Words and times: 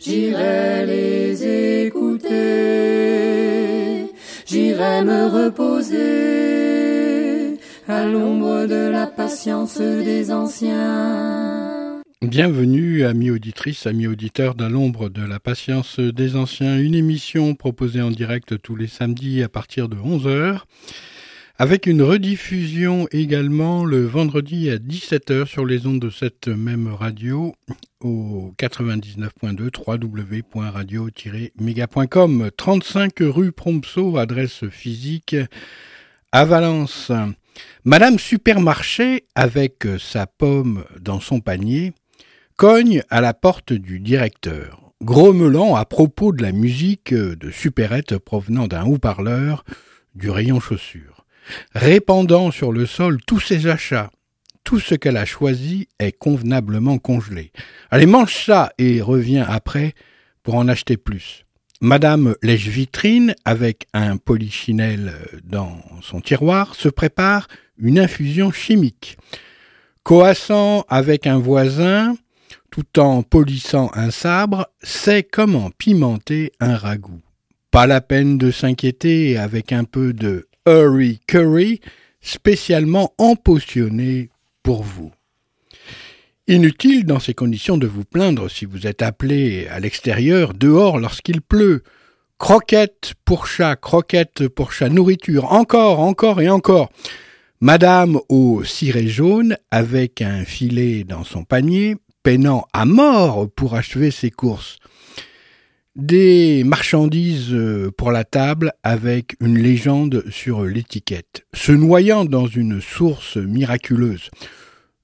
J'irai 0.00 0.86
les 0.86 1.86
écouter, 1.86 2.28
j'irai 4.46 5.02
me 5.02 5.26
reposer 5.28 6.00
à 7.88 8.04
l'ombre 8.04 8.66
de 8.66 8.90
la 8.90 9.06
patience 9.06 9.78
des 9.78 10.30
anciens. 10.30 12.02
Bienvenue, 12.20 13.04
amis 13.04 13.30
auditrices, 13.30 13.86
amis 13.86 14.06
auditeurs 14.06 14.54
d'À 14.54 14.68
l'ombre 14.68 15.08
de 15.08 15.22
la 15.22 15.40
patience 15.40 15.98
des 15.98 16.36
anciens, 16.36 16.78
une 16.78 16.94
émission 16.94 17.54
proposée 17.54 18.02
en 18.02 18.10
direct 18.10 18.60
tous 18.62 18.76
les 18.76 18.86
samedis 18.86 19.42
à 19.42 19.48
partir 19.48 19.88
de 19.88 19.96
11h, 19.96 20.60
avec 21.58 21.86
une 21.86 22.02
rediffusion 22.02 23.06
également 23.10 23.84
le 23.84 24.06
vendredi 24.06 24.70
à 24.70 24.76
17h 24.76 25.46
sur 25.46 25.66
les 25.66 25.86
ondes 25.86 26.00
de 26.00 26.10
cette 26.10 26.48
même 26.48 26.88
radio 26.88 27.54
au 28.00 28.52
99.2 28.58 29.70
www.radio-méga.com 29.86 32.50
35 32.56 33.12
rue 33.20 33.52
Prompso, 33.52 34.16
adresse 34.16 34.68
physique 34.70 35.36
à 36.32 36.44
Valence. 36.44 37.12
Madame 37.84 38.18
Supermarché, 38.18 39.26
avec 39.34 39.86
sa 39.98 40.26
pomme 40.26 40.84
dans 41.00 41.20
son 41.20 41.40
panier, 41.40 41.92
cogne 42.56 43.02
à 43.10 43.20
la 43.20 43.34
porte 43.34 43.72
du 43.72 44.00
directeur, 44.00 44.92
grommelant 45.02 45.74
à 45.74 45.84
propos 45.84 46.32
de 46.32 46.42
la 46.42 46.52
musique 46.52 47.12
de 47.12 47.50
supérette 47.50 48.18
provenant 48.18 48.68
d'un 48.68 48.86
haut-parleur 48.86 49.64
du 50.14 50.30
rayon 50.30 50.60
chaussures, 50.60 51.11
répandant 51.74 52.50
sur 52.50 52.72
le 52.72 52.86
sol 52.86 53.18
tous 53.26 53.40
ses 53.40 53.66
achats. 53.66 54.10
Tout 54.64 54.78
ce 54.78 54.94
qu'elle 54.94 55.16
a 55.16 55.24
choisi 55.24 55.88
est 55.98 56.12
convenablement 56.12 56.98
congelé. 56.98 57.50
Allez, 57.90 58.06
mange 58.06 58.34
ça 58.34 58.72
et 58.78 59.00
reviens 59.00 59.44
après 59.48 59.94
pour 60.42 60.54
en 60.54 60.68
acheter 60.68 60.96
plus. 60.96 61.44
Madame 61.80 62.36
Lèche-Vitrine, 62.42 63.34
avec 63.44 63.88
un 63.92 64.16
polichinelle 64.16 65.14
dans 65.42 65.80
son 66.00 66.20
tiroir, 66.20 66.76
se 66.76 66.88
prépare 66.88 67.48
une 67.76 67.98
infusion 67.98 68.52
chimique. 68.52 69.18
Coassant 70.04 70.84
avec 70.88 71.26
un 71.26 71.38
voisin, 71.38 72.14
tout 72.70 73.00
en 73.00 73.24
polissant 73.24 73.90
un 73.94 74.12
sabre, 74.12 74.68
sait 74.82 75.24
comment 75.24 75.70
pimenter 75.76 76.52
un 76.60 76.76
ragoût. 76.76 77.20
Pas 77.72 77.88
la 77.88 78.00
peine 78.00 78.38
de 78.38 78.52
s'inquiéter 78.52 79.36
avec 79.36 79.72
un 79.72 79.82
peu 79.82 80.12
de 80.12 80.46
Hurry 80.66 81.20
Curry, 81.26 81.80
spécialement 82.20 83.14
empotionné 83.18 84.30
pour 84.62 84.82
vous. 84.82 85.12
Inutile 86.48 87.04
dans 87.04 87.20
ces 87.20 87.34
conditions 87.34 87.76
de 87.76 87.86
vous 87.86 88.04
plaindre 88.04 88.50
si 88.50 88.64
vous 88.64 88.86
êtes 88.86 89.02
appelé 89.02 89.66
à 89.68 89.80
l'extérieur, 89.80 90.54
dehors 90.54 90.98
lorsqu'il 90.98 91.40
pleut. 91.40 91.82
Croquette 92.38 93.14
pour 93.24 93.46
chat, 93.46 93.76
croquette 93.76 94.48
pour 94.48 94.72
chat, 94.72 94.88
nourriture, 94.88 95.52
encore, 95.52 96.00
encore 96.00 96.40
et 96.40 96.48
encore. 96.48 96.90
Madame 97.60 98.18
au 98.28 98.64
ciré 98.64 99.06
jaune, 99.06 99.56
avec 99.70 100.20
un 100.20 100.44
filet 100.44 101.04
dans 101.04 101.22
son 101.22 101.44
panier, 101.44 101.94
peinant 102.24 102.66
à 102.72 102.84
mort 102.84 103.48
pour 103.54 103.76
achever 103.76 104.10
ses 104.10 104.32
courses. 104.32 104.78
Des 105.94 106.64
marchandises 106.64 107.54
pour 107.98 108.12
la 108.12 108.24
table 108.24 108.72
avec 108.82 109.36
une 109.40 109.58
légende 109.58 110.24
sur 110.30 110.64
l'étiquette, 110.64 111.46
se 111.52 111.70
noyant 111.70 112.24
dans 112.24 112.46
une 112.46 112.80
source 112.80 113.36
miraculeuse. 113.36 114.30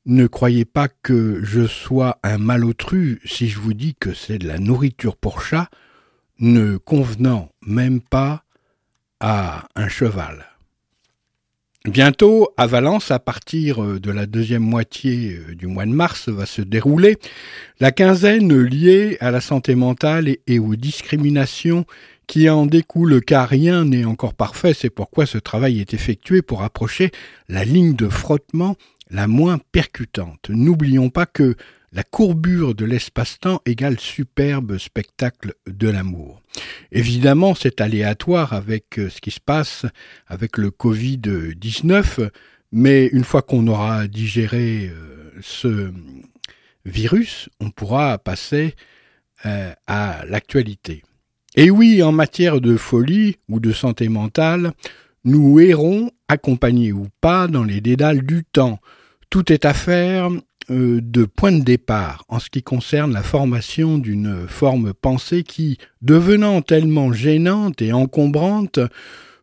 Ne 0.07 0.27
croyez 0.27 0.65
pas 0.65 0.89
que 0.89 1.45
je 1.45 1.67
sois 1.67 2.19
un 2.23 2.39
malotru 2.39 3.21
si 3.27 3.49
je 3.49 3.59
vous 3.59 3.75
dis 3.75 3.97
que 3.97 4.15
c'est 4.15 4.39
de 4.39 4.49
la 4.49 4.59
nourriture 4.59 5.19
pour 5.19 5.43
chat, 5.43 5.69
ne 6.39 6.79
convenant 6.79 7.51
même 7.61 8.01
pas 8.01 8.45
à 9.21 9.69
un 9.75 9.89
cheval. 9.89 10.47
Bientôt, 11.89 12.49
à 12.59 12.67
Valence, 12.67 13.11
à 13.11 13.19
partir 13.19 13.83
de 13.83 14.11
la 14.11 14.27
deuxième 14.27 14.63
moitié 14.63 15.39
du 15.55 15.67
mois 15.67 15.87
de 15.87 15.91
mars, 15.91 16.29
va 16.29 16.45
se 16.45 16.61
dérouler 16.61 17.17
la 17.81 17.93
quinzaine 17.93 18.55
liée 18.61 19.17
à 19.21 19.31
la 19.31 19.41
santé 19.41 19.75
mentale 19.75 20.37
et 20.47 20.59
aux 20.59 20.77
discriminations 20.77 21.87
qui 22.27 22.51
en 22.51 22.67
découlent 22.67 23.23
car 23.23 23.49
rien 23.49 23.87
n'est 23.87 24.05
encore 24.05 24.35
parfait, 24.35 24.75
c'est 24.75 24.91
pourquoi 24.91 25.25
ce 25.25 25.39
travail 25.39 25.81
est 25.81 25.95
effectué 25.95 26.43
pour 26.43 26.63
approcher 26.63 27.11
la 27.49 27.65
ligne 27.65 27.95
de 27.95 28.11
frottement 28.11 28.77
la 29.11 29.27
moins 29.27 29.59
percutante. 29.73 30.51
N'oublions 30.51 31.09
pas 31.09 31.25
que 31.25 31.57
la 31.93 32.03
courbure 32.03 32.75
de 32.75 32.85
l'espace-temps 32.85 33.63
égale 33.65 33.99
superbe 33.99 34.79
spectacle 34.79 35.55
de 35.67 35.89
l'amour. 35.89 36.43
Évidemment, 36.93 37.55
c'est 37.55 37.81
aléatoire 37.81 38.53
avec 38.53 38.87
ce 38.97 39.21
qui 39.21 39.31
se 39.31 39.41
passe 39.41 39.87
avec 40.27 40.59
le 40.59 40.71
Covid-19, 40.71 42.31
mais 42.73 43.07
une 43.07 43.25
fois 43.25 43.43
qu'on 43.43 43.67
aura 43.69 44.07
digéré 44.07 44.93
ce 45.41 45.93
virus, 46.85 47.49
on 47.61 47.71
pourra 47.71 48.19
passer 48.19 48.75
à 49.45 50.25
l'actualité. 50.27 51.05
Et 51.57 51.71
oui, 51.71 52.03
en 52.03 52.13
matière 52.13 52.61
de 52.61 52.77
folie 52.77 53.37
ou 53.49 53.61
de 53.61 53.73
santé 53.73 54.09
mentale, 54.09 54.73
nous 55.25 55.59
errons, 55.61 56.11
accompagnés 56.29 56.93
ou 56.93 57.07
pas, 57.21 57.49
dans 57.49 57.65
les 57.65 57.81
dédales 57.81 58.23
du 58.23 58.45
temps. 58.45 58.79
Tout 59.31 59.53
est 59.53 59.65
affaire 59.65 60.31
de 60.71 61.25
point 61.25 61.53
de 61.53 61.63
départ 61.63 62.25
en 62.29 62.39
ce 62.39 62.51
qui 62.51 62.63
concerne 62.63 63.13
la 63.13 63.23
formation 63.23 63.99
d'une 63.99 64.47
forme 64.49 64.93
pensée 64.93 65.43
qui, 65.43 65.79
devenant 66.03 66.63
tellement 66.63 67.13
gênante 67.13 67.81
et 67.83 67.93
encombrante, 67.93 68.81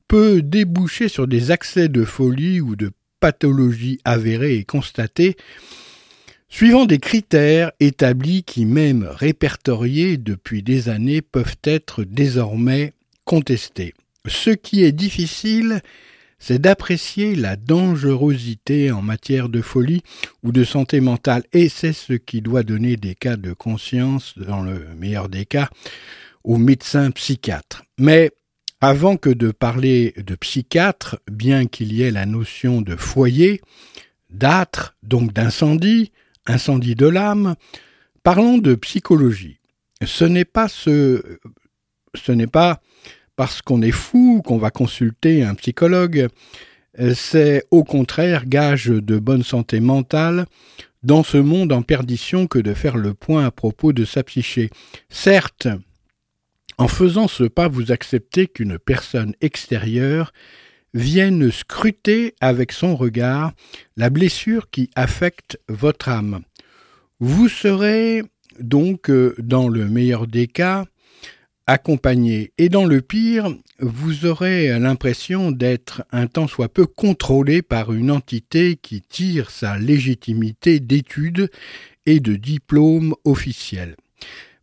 peut 0.08 0.42
déboucher 0.42 1.08
sur 1.08 1.28
des 1.28 1.52
accès 1.52 1.90
de 1.90 2.04
folie 2.04 2.62
ou 2.62 2.76
de 2.76 2.92
pathologie 3.20 4.00
avérée 4.06 4.58
et 4.58 4.64
constatée, 4.66 5.36
suivant 6.48 6.86
des 6.86 7.00
critères 7.00 7.72
établis 7.80 8.44
qui, 8.44 8.66
même 8.66 9.08
répertoriés 9.10 10.18
depuis 10.18 10.62
des 10.62 10.90
années, 10.90 11.22
peuvent 11.22 11.58
être 11.64 12.04
désormais 12.04 12.94
contestés. 13.24 13.94
Ce 14.28 14.52
qui 14.52 14.84
est 14.84 14.92
difficile, 14.92 15.82
c'est 16.40 16.60
d'apprécier 16.60 17.36
la 17.36 17.56
dangerosité 17.56 18.92
en 18.92 19.02
matière 19.02 19.50
de 19.50 19.62
folie 19.62 20.04
ou 20.44 20.52
de 20.52 20.64
santé 20.64 21.00
mentale, 21.00 21.44
et 21.54 21.70
c'est 21.70 21.94
ce 21.94 22.14
qui 22.14 22.42
doit 22.42 22.64
donner 22.64 22.98
des 22.98 23.16
cas 23.16 23.38
de 23.38 23.54
conscience, 23.54 24.38
dans 24.38 24.62
le 24.62 24.86
meilleur 24.98 25.30
des 25.30 25.46
cas, 25.46 25.70
aux 26.44 26.58
médecins 26.58 27.12
psychiatres. 27.12 27.84
Mais 27.98 28.32
avant 28.82 29.18
que 29.18 29.30
de 29.30 29.52
parler 29.52 30.14
de 30.18 30.36
psychiatre, 30.36 31.20
bien 31.32 31.66
qu'il 31.66 31.94
y 31.94 32.04
ait 32.04 32.12
la 32.12 32.26
notion 32.26 32.82
de 32.82 32.96
foyer, 32.96 33.62
d'âtre, 34.30 34.96
donc 35.02 35.34
d'incendie, 35.34 36.12
incendie 36.46 36.96
de 36.96 37.08
l'âme, 37.08 37.56
parlons 38.24 38.58
de 38.58 38.76
psychologie. 38.76 39.60
Ce 40.04 40.26
n'est 40.26 40.46
pas 40.46 40.68
ce, 40.68 41.40
ce 42.14 42.32
n'est 42.32 42.48
pas 42.48 42.82
parce 43.36 43.62
qu'on 43.62 43.82
est 43.82 43.92
fou 43.92 44.42
qu'on 44.44 44.58
va 44.58 44.72
consulter 44.72 45.44
un 45.44 45.56
psychologue, 45.56 46.28
c'est 47.14 47.66
au 47.72 47.84
contraire 47.84 48.46
gage 48.46 48.88
de 48.88 49.20
bonne 49.20 49.44
santé 49.44 49.80
mentale 49.80 50.46
dans 51.04 51.24
ce 51.24 51.38
monde 51.38 51.72
en 51.72 51.84
perdition 51.84 52.48
que 52.48 52.60
de 52.60 52.74
faire 52.74 52.98
le 52.98 53.14
point 53.14 53.46
à 53.46 53.52
propos 53.52 53.94
de 53.94 54.06
sa 54.06 54.24
psyché. 54.24 54.70
Certes, 55.10 55.68
en 56.78 56.88
faisant 56.88 57.28
ce 57.28 57.44
pas, 57.44 57.68
vous 57.68 57.92
acceptez 57.92 58.48
qu'une 58.48 58.80
personne 58.80 59.34
extérieure 59.40 60.34
vienne 60.94 61.52
scruter 61.52 62.34
avec 62.42 62.72
son 62.72 62.96
regard 62.96 63.52
la 63.98 64.10
blessure 64.10 64.70
qui 64.72 64.90
affecte 64.96 65.60
votre 65.70 66.10
âme. 66.10 66.42
Vous 67.20 67.50
serez 67.50 68.24
donc, 68.60 69.10
euh, 69.10 69.36
dans 69.38 69.68
le 69.68 69.88
meilleur 69.88 70.28
des 70.28 70.48
cas, 70.48 70.86
accompagné, 71.68 72.52
et 72.58 72.70
dans 72.70 72.86
le 72.86 73.02
pire, 73.02 73.56
vous 73.80 74.26
aurez 74.26 74.80
l'impression 74.80 75.52
d'être 75.52 76.04
un 76.12 76.28
tant 76.28 76.48
soit 76.48 76.70
peu 76.70 76.86
contrôlé 76.86 77.62
par 77.62 77.92
une 77.94 78.12
entité 78.12 78.78
qui 78.82 79.02
tire 79.02 79.50
sa 79.50 79.78
légitimité 79.78 80.80
d'études 80.80 81.50
et 82.06 82.20
de 82.20 82.36
diplômes 82.36 83.16
officiels. 83.24 83.96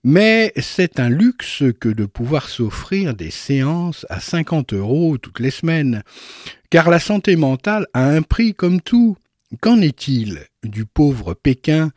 Mais 0.05 0.53
c'est 0.57 0.99
un 0.99 1.09
luxe 1.09 1.63
que 1.79 1.89
de 1.89 2.07
pouvoir 2.07 2.49
s'offrir 2.49 3.15
des 3.15 3.31
séances 3.31 4.05
à 4.09 4.19
50 4.19 4.73
euros 4.73 5.17
toutes 5.17 5.39
les 5.39 5.53
semaines, 5.53 6.03
car 6.71 6.91
la 6.91 6.99
santé 6.99 7.37
mentale 7.37 7.87
a 7.95 8.09
un 8.09 8.23
prix 8.23 8.55
comme 8.55 8.81
tout. 8.81 9.17
Qu'en 9.61 9.81
est-il 9.81 10.41
du 10.65 10.87
pauvre 10.87 11.35
Pékin 11.35 11.91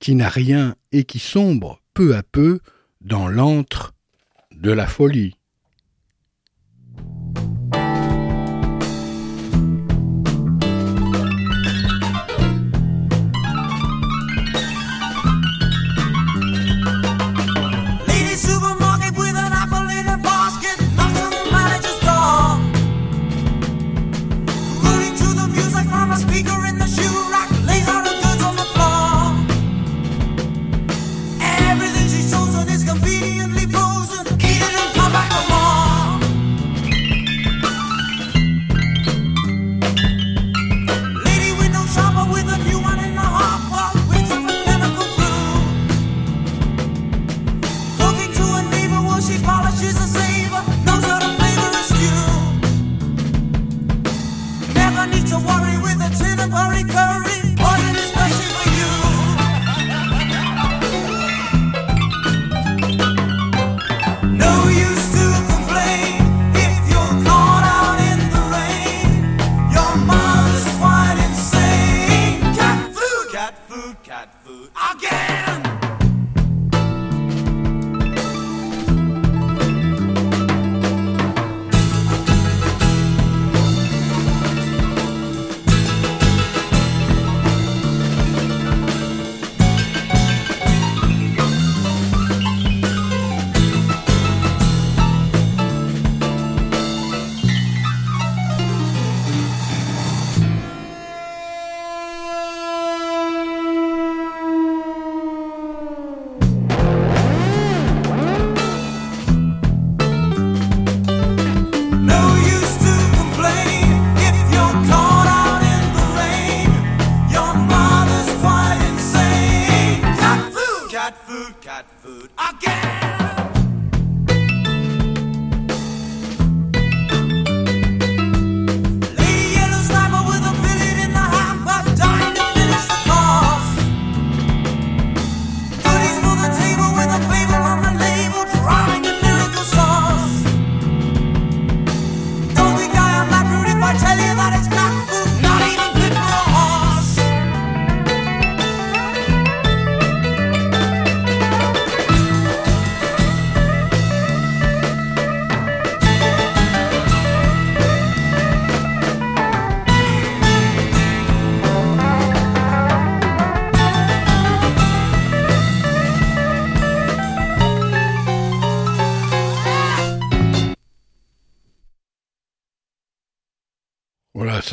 qui 0.00 0.14
n'a 0.14 0.28
rien 0.28 0.74
et 0.90 1.04
qui 1.04 1.18
sombre 1.18 1.80
peu 1.92 2.16
à 2.16 2.22
peu 2.22 2.60
dans 3.00 3.28
l'antre 3.28 3.93
de 4.60 4.70
la 4.70 4.86
folie 4.86 5.34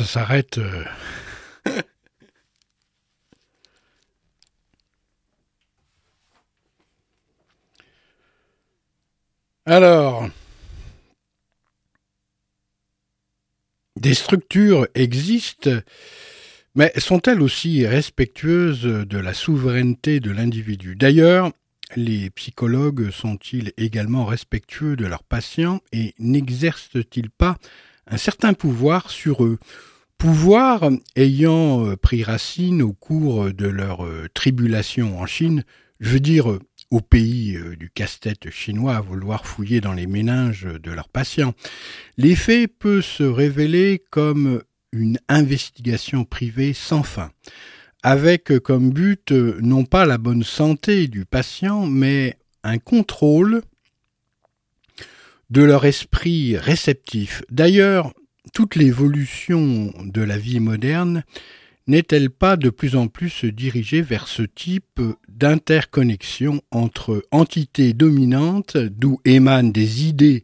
s'arrête. 0.04 0.58
Euh. 0.58 0.84
Alors, 9.64 10.28
des 13.96 14.14
structures 14.14 14.88
existent, 14.94 15.70
mais 16.74 16.92
sont-elles 16.98 17.40
aussi 17.40 17.86
respectueuses 17.86 18.82
de 18.82 19.18
la 19.18 19.34
souveraineté 19.34 20.18
de 20.18 20.32
l'individu? 20.32 20.96
D'ailleurs, 20.96 21.52
les 21.94 22.30
psychologues 22.30 23.10
sont-ils 23.10 23.72
également 23.76 24.24
respectueux 24.24 24.96
de 24.96 25.06
leurs 25.06 25.22
patients 25.22 25.80
et 25.92 26.14
n'exercent-ils 26.18 27.30
pas 27.30 27.58
un 28.06 28.16
certain 28.16 28.54
pouvoir 28.54 29.10
sur 29.10 29.44
eux. 29.44 29.58
Pouvoir 30.18 30.88
ayant 31.16 31.84
euh, 31.84 31.96
pris 31.96 32.22
racine 32.22 32.82
au 32.82 32.92
cours 32.92 33.52
de 33.52 33.66
leur 33.66 34.04
euh, 34.04 34.28
tribulation 34.34 35.18
en 35.18 35.26
Chine, 35.26 35.64
je 35.98 36.10
veux 36.10 36.20
dire 36.20 36.50
euh, 36.50 36.60
au 36.90 37.00
pays 37.00 37.58
du 37.78 37.90
casse-tête 37.90 38.50
chinois 38.50 38.96
à 38.96 39.00
vouloir 39.00 39.46
fouiller 39.46 39.80
dans 39.80 39.94
les 39.94 40.06
méninges 40.06 40.68
de 40.80 40.90
leurs 40.90 41.08
patients, 41.08 41.54
l'effet 42.18 42.68
peut 42.68 43.00
se 43.00 43.22
révéler 43.22 44.04
comme 44.10 44.62
une 44.92 45.18
investigation 45.28 46.24
privée 46.24 46.74
sans 46.74 47.02
fin, 47.02 47.30
avec 48.02 48.58
comme 48.58 48.90
but 48.90 49.32
non 49.32 49.86
pas 49.86 50.04
la 50.04 50.18
bonne 50.18 50.42
santé 50.42 51.08
du 51.08 51.24
patient, 51.24 51.86
mais 51.86 52.36
un 52.62 52.76
contrôle 52.76 53.62
de 55.52 55.62
leur 55.62 55.84
esprit 55.84 56.56
réceptif. 56.56 57.42
D'ailleurs, 57.50 58.14
toute 58.54 58.74
l'évolution 58.74 59.92
de 60.02 60.22
la 60.22 60.38
vie 60.38 60.60
moderne 60.60 61.24
n'est-elle 61.86 62.30
pas 62.30 62.56
de 62.56 62.70
plus 62.70 62.96
en 62.96 63.06
plus 63.06 63.44
dirigée 63.44 64.00
vers 64.00 64.28
ce 64.28 64.42
type 64.42 65.02
d'interconnexion 65.28 66.62
entre 66.70 67.22
entités 67.32 67.92
dominantes 67.92 68.78
d'où 68.78 69.20
émanent 69.26 69.68
des 69.68 70.06
idées 70.06 70.42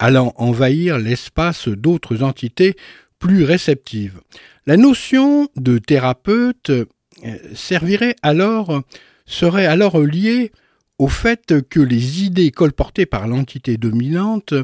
allant 0.00 0.32
envahir 0.36 0.98
l'espace 0.98 1.68
d'autres 1.68 2.24
entités 2.24 2.74
plus 3.20 3.44
réceptive. 3.44 4.20
La 4.66 4.76
notion 4.76 5.48
de 5.54 5.78
thérapeute 5.78 6.70
euh, 6.70 6.84
servirait 7.54 8.16
alors, 8.22 8.82
serait 9.24 9.66
alors 9.66 10.00
liée 10.00 10.50
au 10.98 11.08
fait 11.08 11.68
que 11.68 11.80
les 11.80 12.24
idées 12.24 12.50
colportées 12.50 13.06
par 13.06 13.28
l'entité 13.28 13.76
dominante 13.76 14.54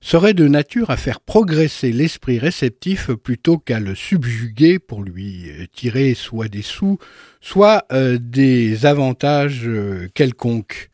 seraient 0.00 0.34
de 0.34 0.48
nature 0.48 0.90
à 0.90 0.96
faire 0.96 1.20
progresser 1.20 1.92
l'esprit 1.92 2.38
réceptif 2.38 3.10
plutôt 3.12 3.58
qu'à 3.58 3.78
le 3.78 3.94
subjuguer 3.94 4.78
pour 4.78 5.02
lui 5.02 5.46
tirer 5.72 6.14
soit 6.14 6.48
des 6.48 6.62
sous, 6.62 6.98
soit 7.40 7.84
euh, 7.92 8.18
des 8.20 8.84
avantages 8.84 9.62
euh, 9.66 10.08
quelconques. 10.14 10.90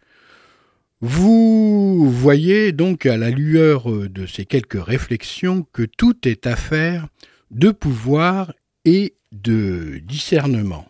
Vous 1.00 2.10
voyez 2.10 2.72
donc 2.72 3.06
à 3.06 3.16
la 3.16 3.30
lueur 3.30 3.90
de 3.90 4.26
ces 4.26 4.44
quelques 4.44 4.82
réflexions 4.84 5.64
que 5.72 5.84
tout 5.84 6.26
est 6.26 6.46
affaire 6.46 7.06
de 7.52 7.70
pouvoir 7.70 8.52
et 8.84 9.14
de 9.30 10.00
discernement. 10.02 10.86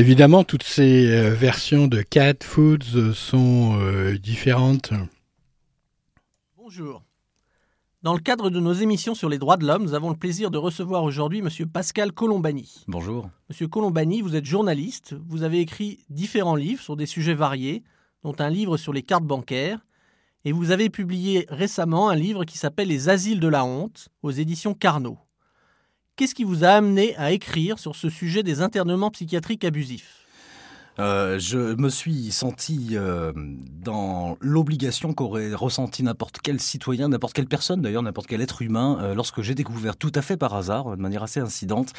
Évidemment, 0.00 0.44
toutes 0.44 0.62
ces 0.62 1.10
euh, 1.10 1.34
versions 1.34 1.86
de 1.86 2.00
Cat 2.00 2.42
Foods 2.42 3.12
sont 3.12 3.78
euh, 3.82 4.16
différentes. 4.16 4.94
Bonjour. 6.56 7.02
Dans 8.02 8.14
le 8.14 8.20
cadre 8.20 8.48
de 8.48 8.60
nos 8.60 8.72
émissions 8.72 9.14
sur 9.14 9.28
les 9.28 9.36
droits 9.36 9.58
de 9.58 9.66
l'homme, 9.66 9.82
nous 9.82 9.92
avons 9.92 10.08
le 10.08 10.16
plaisir 10.16 10.50
de 10.50 10.56
recevoir 10.56 11.04
aujourd'hui 11.04 11.40
M. 11.40 11.50
Pascal 11.70 12.12
Colombani. 12.12 12.82
Bonjour. 12.88 13.28
Monsieur 13.50 13.68
Colombani, 13.68 14.22
vous 14.22 14.36
êtes 14.36 14.46
journaliste, 14.46 15.14
vous 15.28 15.42
avez 15.42 15.60
écrit 15.60 15.98
différents 16.08 16.56
livres 16.56 16.82
sur 16.82 16.96
des 16.96 17.04
sujets 17.04 17.34
variés, 17.34 17.82
dont 18.22 18.34
un 18.38 18.48
livre 18.48 18.78
sur 18.78 18.94
les 18.94 19.02
cartes 19.02 19.24
bancaires, 19.24 19.84
et 20.46 20.52
vous 20.52 20.70
avez 20.70 20.88
publié 20.88 21.44
récemment 21.50 22.08
un 22.08 22.16
livre 22.16 22.46
qui 22.46 22.56
s'appelle 22.56 22.88
Les 22.88 23.10
asiles 23.10 23.38
de 23.38 23.48
la 23.48 23.66
honte 23.66 24.08
aux 24.22 24.30
éditions 24.30 24.72
Carnot. 24.72 25.18
Qu'est-ce 26.16 26.34
qui 26.36 26.44
vous 26.44 26.62
a 26.64 26.68
amené 26.68 27.16
à 27.16 27.32
écrire 27.32 27.78
sur 27.80 27.96
ce 27.96 28.08
sujet 28.10 28.42
des 28.44 28.60
internements 28.60 29.10
psychiatriques 29.10 29.64
abusifs? 29.64 30.19
Euh, 30.98 31.38
je 31.38 31.58
me 31.58 31.88
suis 31.88 32.32
senti 32.32 32.90
euh, 32.92 33.32
dans 33.34 34.36
l'obligation 34.40 35.14
qu'aurait 35.14 35.54
ressenti 35.54 36.02
n'importe 36.02 36.38
quel 36.42 36.60
citoyen, 36.60 37.08
n'importe 37.08 37.32
quelle 37.32 37.46
personne 37.46 37.80
d'ailleurs, 37.80 38.02
n'importe 38.02 38.26
quel 38.26 38.42
être 38.42 38.62
humain, 38.62 38.98
euh, 39.00 39.14
lorsque 39.14 39.40
j'ai 39.40 39.54
découvert 39.54 39.96
tout 39.96 40.12
à 40.14 40.22
fait 40.22 40.36
par 40.36 40.54
hasard, 40.54 40.96
de 40.96 41.02
manière 41.02 41.22
assez 41.22 41.40
incidente, 41.40 41.92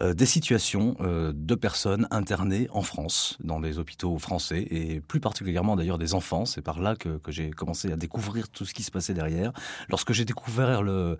des 0.00 0.26
situations 0.26 0.96
de 1.00 1.54
personnes 1.54 2.06
internées 2.10 2.68
en 2.72 2.82
France, 2.82 3.38
dans 3.42 3.60
des 3.60 3.78
hôpitaux 3.78 4.18
français, 4.18 4.66
et 4.70 5.00
plus 5.00 5.20
particulièrement 5.20 5.76
d'ailleurs 5.76 5.98
des 5.98 6.14
enfants. 6.14 6.44
C'est 6.44 6.62
par 6.62 6.80
là 6.80 6.96
que, 6.96 7.20
j'ai 7.28 7.50
commencé 7.50 7.92
à 7.92 7.96
découvrir 7.96 8.48
tout 8.48 8.64
ce 8.64 8.74
qui 8.74 8.82
se 8.82 8.90
passait 8.90 9.14
derrière. 9.14 9.52
Lorsque 9.88 10.12
j'ai 10.12 10.24
découvert 10.24 10.82
le, 10.82 11.18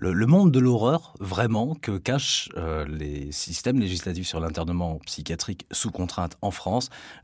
monde 0.00 0.52
de 0.52 0.60
l'horreur, 0.60 1.14
vraiment, 1.20 1.74
que 1.74 1.98
cachent 1.98 2.50
les 2.88 3.32
systèmes 3.32 3.80
législatifs 3.80 4.26
sur 4.26 4.40
l'internement 4.40 4.98
psychiatrique 5.06 5.66
sous 5.70 5.90
contrainte 5.90 6.36
en 6.42 6.50
France, 6.50 6.61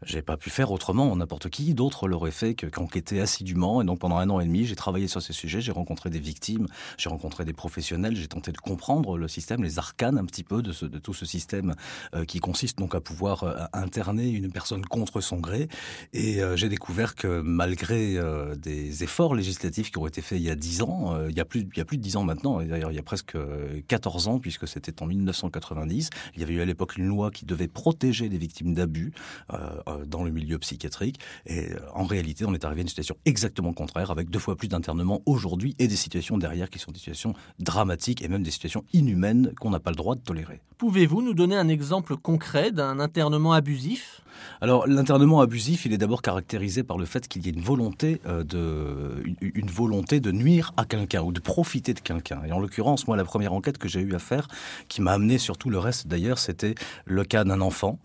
j'ai 0.03 0.23
pas 0.23 0.37
pu 0.37 0.51
faire 0.51 0.71
autrement. 0.73 1.15
N'importe 1.17 1.49
qui 1.49 1.75
d'autre 1.75 2.09
l'aurait 2.09 2.31
fait 2.31 2.55
qu'enquêter 2.55 3.21
assidûment. 3.21 3.83
Et 3.83 3.85
donc 3.85 3.99
pendant 3.99 4.17
un 4.17 4.29
an 4.31 4.41
et 4.41 4.45
demi, 4.45 4.65
j'ai 4.65 4.77
travaillé 4.77 5.09
sur 5.09 5.23
ces 5.23 5.33
sujets. 5.33 5.61
J'ai 5.61 5.73
rencontré 5.73 6.11
des 6.11 6.19
victimes, 6.19 6.67
j'ai 6.97 7.09
rencontré 7.09 7.45
des 7.45 7.53
professionnels. 7.53 8.17
J'ai 8.17 8.29
tenté 8.29 8.53
de 8.53 8.59
comprendre 8.59 9.17
le 9.17 9.29
système, 9.29 9.63
les 9.63 9.79
arcanes 9.79 10.19
un 10.19 10.25
petit 10.25 10.45
peu 10.45 10.63
de, 10.63 10.73
de 10.87 10.99
tout 10.99 11.15
ce 11.15 11.27
système 11.27 11.75
euh, 12.15 12.25
qui 12.25 12.41
consiste 12.41 12.79
donc 12.79 12.95
à 12.95 13.01
pouvoir 13.01 13.45
euh, 13.45 13.65
interner 13.73 14.29
une 14.29 14.51
personne 14.51 14.85
contre 14.85 15.21
son 15.21 15.39
gré. 15.39 15.69
Et 16.13 16.43
euh, 16.43 16.57
j'ai 16.57 16.69
découvert 16.69 17.15
que 17.15 17.41
malgré 17.41 18.19
des 18.57 19.03
efforts 19.03 19.35
législatifs 19.35 19.91
qui 19.91 19.99
ont 19.99 20.07
été 20.07 20.23
faits 20.23 20.39
il 20.39 20.45
y 20.45 20.51
a 20.51 20.55
dix 20.55 20.83
ans, 20.83 21.15
il 21.29 21.37
y 21.37 21.41
a 21.41 21.45
plus, 21.45 21.61
il 21.61 21.79
y 21.79 21.81
a 21.81 21.85
plus 21.85 21.97
de 21.97 22.03
dix 22.03 22.17
ans 22.17 22.25
maintenant. 22.25 22.63
D'ailleurs, 22.63 22.91
il 22.91 22.95
y 22.95 22.99
a 22.99 23.03
presque 23.03 23.37
14 23.87 24.29
ans 24.29 24.39
puisque 24.39 24.67
c'était 24.67 25.03
en 25.03 25.07
1990. 25.07 26.11
Il 26.35 26.41
y 26.41 26.43
avait 26.43 26.55
eu 26.55 26.61
à 26.61 26.65
l'époque 26.65 26.97
une 26.97 27.07
loi 27.07 27.31
qui 27.31 27.45
devait 27.45 27.69
protéger 27.69 28.29
les 28.29 28.39
victimes 28.39 28.75
d'abus. 28.75 29.13
Euh, 29.53 29.57
euh, 29.89 30.05
dans 30.05 30.25
le 30.25 30.31
milieu 30.31 30.59
psychiatrique. 30.59 31.21
Et 31.47 31.73
euh, 31.73 31.79
en 31.95 32.05
réalité, 32.05 32.45
on 32.47 32.53
est 32.53 32.65
arrivé 32.65 32.81
à 32.81 32.83
une 32.83 32.89
situation 32.89 33.17
exactement 33.25 33.73
contraire, 33.73 34.11
avec 34.11 34.29
deux 34.29 34.39
fois 34.39 34.57
plus 34.57 34.69
d'internements 34.69 35.23
aujourd'hui 35.25 35.75
et 35.79 35.89
des 35.89 35.97
situations 35.97 36.37
derrière 36.37 36.69
qui 36.69 36.79
sont 36.79 36.93
des 36.93 36.99
situations 36.99 37.35
dramatiques 37.59 38.23
et 38.23 38.29
même 38.29 38.43
des 38.43 38.51
situations 38.51 38.85
inhumaines 38.93 39.53
qu'on 39.59 39.71
n'a 39.71 39.81
pas 39.81 39.91
le 39.91 39.97
droit 39.97 40.17
de 40.17 40.21
tolérer. 40.21 40.61
Pouvez-vous 40.77 41.23
nous 41.23 41.35
donner 41.35 41.57
un 41.57 41.69
exemple 41.69 42.17
concret 42.17 42.73
d'un 42.73 43.01
internement 43.01 43.53
abusif? 43.53 44.21
Alors 44.61 44.87
l'internement 44.87 45.41
abusif, 45.41 45.85
il 45.87 45.93
est 45.93 45.99
d'abord 45.99 46.23
caractérisé 46.23 46.85
par 46.85 46.97
le 46.97 47.07
fait 47.07 47.27
qu'il 47.27 47.45
y 47.45 47.49
ait 47.49 47.53
une 47.53 47.61
volonté 47.61 48.21
de 48.25 49.25
une, 49.41 49.69
volonté 49.69 50.21
de 50.21 50.31
nuire 50.31 50.73
à 50.77 50.85
quelqu'un 50.85 51.23
ou 51.23 51.33
de 51.33 51.41
profiter 51.41 51.93
de 51.93 51.99
quelqu'un. 51.99 52.43
Et 52.47 52.53
en 52.53 52.61
l'occurrence, 52.61 53.09
moi, 53.09 53.17
la 53.17 53.25
première 53.25 53.53
enquête 53.53 53.79
que 53.79 53.89
j'ai 53.89 54.01
eu 54.01 54.15
à 54.15 54.21
faire, 54.21 54.47
qui 54.87 55.03
m'a 55.03 55.13
amené 55.13 55.39
sur 55.39 55.59
tout 55.59 55.71
le 55.71 55.79
reste 55.81 56.07
d'ailleurs, 56.07 56.39
c'était 56.39 56.77
le 57.05 57.25
cas 57.25 57.43
d'un 57.43 57.61
enfant 57.61 57.99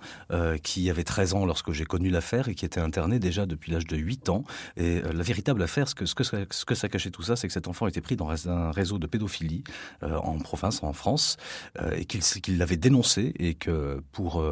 qui 0.63 0.89
avait 0.89 1.03
13 1.13 1.35
ans 1.35 1.45
lorsque 1.45 1.71
j'ai 1.73 1.85
connu 1.85 2.09
l'affaire 2.09 2.49
et 2.49 2.55
qui 2.55 2.65
était 2.65 2.79
interné 2.79 3.19
déjà 3.19 3.45
depuis 3.45 3.71
l'âge 3.71 3.85
de 3.85 3.95
8 3.95 4.29
ans. 4.29 4.43
Et 4.77 4.97
euh, 4.97 5.13
la 5.13 5.21
véritable 5.21 5.61
affaire, 5.61 5.87
ce 5.87 5.93
que, 5.93 6.73
ça 6.73 6.89
cachait 6.89 7.11
tout 7.11 7.21
ça, 7.21 7.35
c'est 7.35 7.45
que 7.45 7.53
cet 7.53 7.67
enfant 7.67 7.85
était 7.85 8.01
pris 8.01 8.15
dans 8.15 8.31
un 8.49 8.71
réseau 8.71 8.97
de 8.97 9.05
pédophilie 9.05 9.63
euh, 10.01 10.15
en 10.15 10.39
province, 10.39 10.81
en 10.81 10.91
France, 10.91 11.37
euh, 11.79 11.91
et 11.95 12.05
qu'il 12.05 12.57
l'avait 12.57 12.77
dénoncé 12.77 13.31
et 13.37 13.53
que 13.53 14.01
pour 14.11 14.43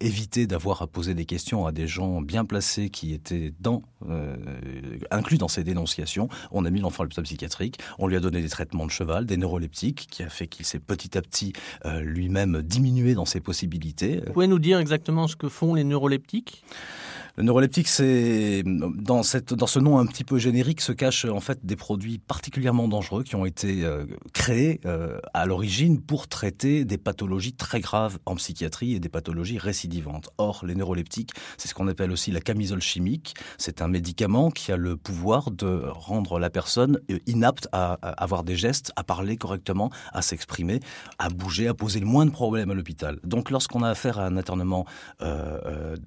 éviter 0.00 0.46
d'avoir 0.46 0.80
à 0.80 0.86
poser 0.86 1.12
des 1.12 1.26
questions 1.26 1.66
à 1.66 1.72
des 1.72 1.86
gens 1.86 2.22
bien 2.22 2.46
placés 2.46 2.88
qui 2.88 3.12
étaient 3.12 3.52
inclus 5.10 5.36
dans 5.36 5.48
ces 5.48 5.62
dénonciations, 5.62 6.30
on 6.50 6.64
a 6.64 6.70
mis 6.70 6.80
l'enfant 6.80 7.02
à 7.02 7.04
l'hôpital 7.04 7.24
psychiatrique, 7.24 7.78
on 7.98 8.06
lui 8.06 8.16
a 8.16 8.20
donné 8.20 8.40
des 8.40 8.48
traitements 8.48 8.86
de 8.86 8.90
cheval, 8.90 9.26
des 9.26 9.36
neuroleptiques, 9.36 10.06
qui 10.10 10.22
a 10.22 10.30
fait 10.30 10.46
qu'il 10.46 10.64
s'est 10.64 10.78
petit 10.78 11.18
à 11.18 11.22
petit 11.22 11.52
lui-même 12.00 12.62
diminué 12.62 13.14
dans 13.14 13.26
ses 13.26 13.40
possibilités. 13.40 14.22
Vous 14.26 14.32
pouvez 14.32 14.46
nous 14.46 14.58
dire 14.58 14.78
exactement 14.78 15.26
ce 15.26 15.36
que 15.36 15.48
font 15.48 15.74
les 15.74 15.84
neuroleptiques 15.84 15.97
neuroleptique 15.98 16.62
le 17.38 17.44
neuroleptique, 17.44 17.86
c'est 17.86 18.64
dans, 18.64 19.22
ce 19.22 19.78
nom 19.78 19.98
un 20.00 20.06
petit 20.06 20.24
peu 20.24 20.38
générique 20.38 20.80
se 20.80 20.90
cachent 20.90 21.24
en 21.24 21.38
fait 21.38 21.64
des 21.64 21.76
produits 21.76 22.18
particulièrement 22.18 22.88
dangereux 22.88 23.22
qui 23.22 23.36
ont 23.36 23.46
été 23.46 23.84
euh, 23.84 24.06
créés 24.32 24.80
euh, 24.86 25.20
à 25.34 25.46
l'origine 25.46 26.00
pour 26.00 26.26
traiter 26.26 26.84
des 26.84 26.98
pathologies 26.98 27.52
très 27.52 27.78
graves 27.78 28.18
en 28.26 28.34
psychiatrie 28.34 28.94
et 28.94 28.98
des 28.98 29.08
pathologies 29.08 29.56
récidivantes. 29.56 30.30
Or, 30.38 30.64
les 30.66 30.74
neuroleptiques, 30.74 31.30
c'est 31.58 31.68
ce 31.68 31.74
qu'on 31.74 31.86
appelle 31.86 32.10
aussi 32.10 32.32
la 32.32 32.40
camisole 32.40 32.82
chimique. 32.82 33.36
C'est 33.56 33.82
un 33.82 33.88
médicament 33.88 34.50
qui 34.50 34.72
a 34.72 34.76
le 34.76 34.96
pouvoir 34.96 35.52
de 35.52 35.84
rendre 35.86 36.40
la 36.40 36.50
personne 36.50 36.98
euh, 37.08 37.20
inapte 37.28 37.68
à, 37.70 37.92
avoir 38.20 38.42
des 38.42 38.56
gestes, 38.56 38.90
à 38.96 39.04
parler 39.04 39.36
correctement, 39.36 39.90
à 40.12 40.22
s'exprimer, 40.22 40.80
à 41.20 41.28
bouger, 41.28 41.68
à 41.68 41.74
poser 41.74 42.00
le 42.00 42.06
moins 42.06 42.26
de 42.26 42.32
problèmes 42.32 42.72
à 42.72 42.74
l'hôpital. 42.74 43.20
Donc, 43.22 43.50
lorsqu'on 43.50 43.84
a 43.84 43.90
affaire 43.90 44.18
à 44.18 44.26
un 44.26 44.36
internement 44.36 44.86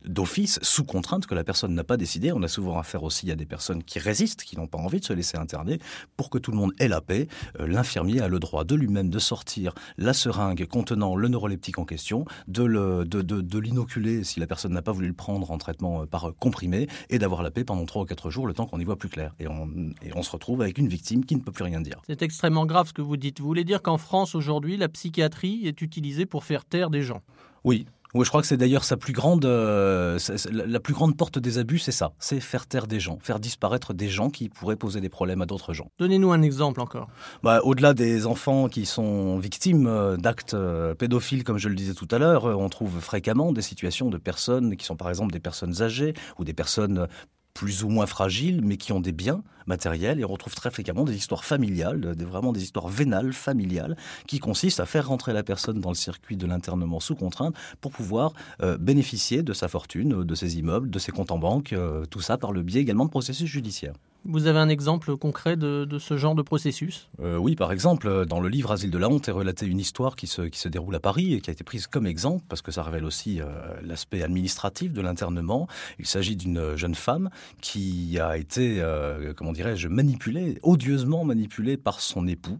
d'office, 0.05 0.59
sous 0.61 0.83
contrainte 0.83 1.20
que 1.25 1.35
la 1.35 1.43
personne 1.43 1.73
n'a 1.73 1.83
pas 1.83 1.97
décidé. 1.97 2.31
On 2.31 2.43
a 2.43 2.47
souvent 2.47 2.77
affaire 2.77 3.03
aussi 3.03 3.31
à 3.31 3.35
des 3.35 3.45
personnes 3.45 3.83
qui 3.83 3.99
résistent, 3.99 4.43
qui 4.43 4.57
n'ont 4.57 4.67
pas 4.67 4.77
envie 4.77 4.99
de 4.99 5.05
se 5.05 5.13
laisser 5.13 5.37
interner. 5.37 5.79
Pour 6.17 6.29
que 6.29 6.37
tout 6.37 6.51
le 6.51 6.57
monde 6.57 6.73
ait 6.79 6.87
la 6.87 7.01
paix, 7.01 7.27
euh, 7.59 7.67
l'infirmier 7.67 8.21
a 8.21 8.27
le 8.27 8.39
droit 8.39 8.63
de 8.63 8.75
lui-même 8.75 9.09
de 9.09 9.19
sortir 9.19 9.73
la 9.97 10.13
seringue 10.13 10.65
contenant 10.65 11.15
le 11.15 11.27
neuroleptique 11.27 11.79
en 11.79 11.85
question, 11.85 12.25
de 12.47 12.63
l'inoculer 12.63 14.13
de, 14.13 14.19
de, 14.19 14.23
si 14.23 14.39
la 14.39 14.47
personne 14.47 14.73
n'a 14.73 14.81
pas 14.81 14.91
voulu 14.91 15.07
le 15.07 15.13
prendre 15.13 15.51
en 15.51 15.57
traitement 15.57 16.03
euh, 16.03 16.05
par 16.05 16.33
comprimé, 16.39 16.87
et 17.09 17.19
d'avoir 17.19 17.43
la 17.43 17.51
paix 17.51 17.63
pendant 17.63 17.85
3 17.85 18.03
ou 18.03 18.05
4 18.05 18.29
jours, 18.29 18.47
le 18.47 18.53
temps 18.53 18.65
qu'on 18.65 18.79
y 18.79 18.83
voit 18.83 18.97
plus 18.97 19.09
clair. 19.09 19.33
Et 19.39 19.47
on, 19.47 19.69
et 20.01 20.11
on 20.15 20.23
se 20.23 20.31
retrouve 20.31 20.61
avec 20.61 20.77
une 20.77 20.87
victime 20.87 21.25
qui 21.25 21.35
ne 21.35 21.41
peut 21.41 21.51
plus 21.51 21.63
rien 21.63 21.81
dire. 21.81 22.01
C'est 22.07 22.21
extrêmement 22.21 22.65
grave 22.65 22.87
ce 22.87 22.93
que 22.93 23.01
vous 23.01 23.17
dites. 23.17 23.39
Vous 23.39 23.47
voulez 23.47 23.63
dire 23.63 23.81
qu'en 23.81 23.97
France, 23.97 24.35
aujourd'hui, 24.35 24.77
la 24.77 24.89
psychiatrie 24.89 25.67
est 25.67 25.81
utilisée 25.81 26.25
pour 26.25 26.43
faire 26.43 26.65
taire 26.65 26.89
des 26.89 27.01
gens? 27.01 27.21
Oui, 27.63 27.85
oui, 28.13 28.25
je 28.25 28.29
crois 28.29 28.41
que 28.41 28.47
c'est 28.47 28.57
d'ailleurs 28.57 28.83
sa 28.83 28.97
plus 28.97 29.13
grande, 29.13 29.45
euh, 29.45 30.19
la 30.51 30.79
plus 30.79 30.93
grande 30.93 31.15
porte 31.15 31.39
des 31.39 31.57
abus, 31.57 31.79
c'est 31.79 31.91
ça, 31.91 32.11
c'est 32.19 32.39
faire 32.39 32.67
taire 32.67 32.87
des 32.87 32.99
gens, 32.99 33.17
faire 33.21 33.39
disparaître 33.39 33.93
des 33.93 34.09
gens 34.09 34.29
qui 34.29 34.49
pourraient 34.49 34.75
poser 34.75 34.99
des 34.99 35.09
problèmes 35.09 35.41
à 35.41 35.45
d'autres 35.45 35.73
gens. 35.73 35.89
Donnez-nous 35.99 36.31
un 36.31 36.41
exemple 36.41 36.81
encore. 36.81 37.07
Bah, 37.43 37.61
au-delà 37.63 37.93
des 37.93 38.25
enfants 38.25 38.67
qui 38.67 38.85
sont 38.85 39.37
victimes 39.39 39.87
euh, 39.87 40.17
d'actes 40.17 40.53
euh, 40.53 40.93
pédophiles, 40.93 41.43
comme 41.43 41.57
je 41.57 41.69
le 41.69 41.75
disais 41.75 41.93
tout 41.93 42.07
à 42.11 42.17
l'heure, 42.17 42.45
on 42.45 42.69
trouve 42.69 42.99
fréquemment 42.99 43.53
des 43.53 43.61
situations 43.61 44.09
de 44.09 44.17
personnes 44.17 44.75
qui 44.75 44.85
sont 44.85 44.95
par 44.95 45.09
exemple 45.09 45.31
des 45.31 45.39
personnes 45.39 45.81
âgées 45.81 46.13
ou 46.37 46.43
des 46.43 46.53
personnes 46.53 47.07
plus 47.53 47.83
ou 47.83 47.89
moins 47.89 48.05
fragiles, 48.05 48.61
mais 48.63 48.77
qui 48.77 48.93
ont 48.93 49.01
des 49.01 49.11
biens 49.11 49.43
matériels. 49.67 50.19
Et 50.19 50.25
on 50.25 50.29
retrouve 50.29 50.55
très 50.55 50.71
fréquemment 50.71 51.03
des 51.03 51.15
histoires 51.15 51.45
familiales, 51.45 52.15
des, 52.15 52.25
vraiment 52.25 52.53
des 52.53 52.63
histoires 52.63 52.87
vénales, 52.87 53.33
familiales, 53.33 53.95
qui 54.27 54.39
consistent 54.39 54.79
à 54.79 54.85
faire 54.85 55.07
rentrer 55.07 55.33
la 55.33 55.43
personne 55.43 55.79
dans 55.79 55.89
le 55.89 55.95
circuit 55.95 56.37
de 56.37 56.45
l'internement 56.45 56.99
sous 56.99 57.15
contrainte 57.15 57.55
pour 57.79 57.91
pouvoir 57.91 58.33
euh, 58.61 58.77
bénéficier 58.77 59.43
de 59.43 59.53
sa 59.53 59.67
fortune, 59.67 60.23
de 60.23 60.35
ses 60.35 60.57
immeubles, 60.57 60.89
de 60.89 60.99
ses 60.99 61.11
comptes 61.11 61.31
en 61.31 61.39
banque, 61.39 61.73
euh, 61.73 62.05
tout 62.05 62.21
ça 62.21 62.37
par 62.37 62.51
le 62.51 62.61
biais 62.61 62.81
également 62.81 63.05
de 63.05 63.11
processus 63.11 63.49
judiciaires. 63.49 63.93
Vous 64.23 64.45
avez 64.45 64.59
un 64.59 64.69
exemple 64.69 65.17
concret 65.17 65.57
de, 65.57 65.87
ce 65.97 66.15
genre 66.15 66.35
de 66.35 66.43
processus? 66.43 67.09
Euh, 67.21 67.37
Oui, 67.37 67.55
par 67.55 67.71
exemple, 67.71 68.27
dans 68.27 68.39
le 68.39 68.49
livre 68.49 68.71
Asile 68.71 68.91
de 68.91 68.97
la 68.99 69.09
honte 69.09 69.27
est 69.27 69.31
relatée 69.31 69.65
une 69.65 69.79
histoire 69.79 70.15
qui 70.15 70.27
se, 70.27 70.43
qui 70.43 70.59
se 70.59 70.69
déroule 70.69 70.93
à 70.93 70.99
Paris 70.99 71.33
et 71.33 71.41
qui 71.41 71.49
a 71.49 71.53
été 71.53 71.63
prise 71.63 71.87
comme 71.87 72.05
exemple 72.05 72.43
parce 72.47 72.61
que 72.61 72.71
ça 72.71 72.83
révèle 72.83 73.03
aussi 73.03 73.41
euh, 73.41 73.45
l'aspect 73.83 74.21
administratif 74.21 74.93
de 74.93 75.01
l'internement. 75.01 75.67
Il 75.97 76.05
s'agit 76.05 76.35
d'une 76.35 76.75
jeune 76.75 76.93
femme 76.93 77.31
qui 77.61 78.19
a 78.19 78.37
été, 78.37 78.77
euh, 78.79 79.33
comment 79.35 79.50
dirais-je, 79.51 79.87
manipulée, 79.87 80.59
odieusement 80.63 81.23
manipulée 81.23 81.77
par 81.77 81.99
son 81.99 82.27
époux 82.27 82.59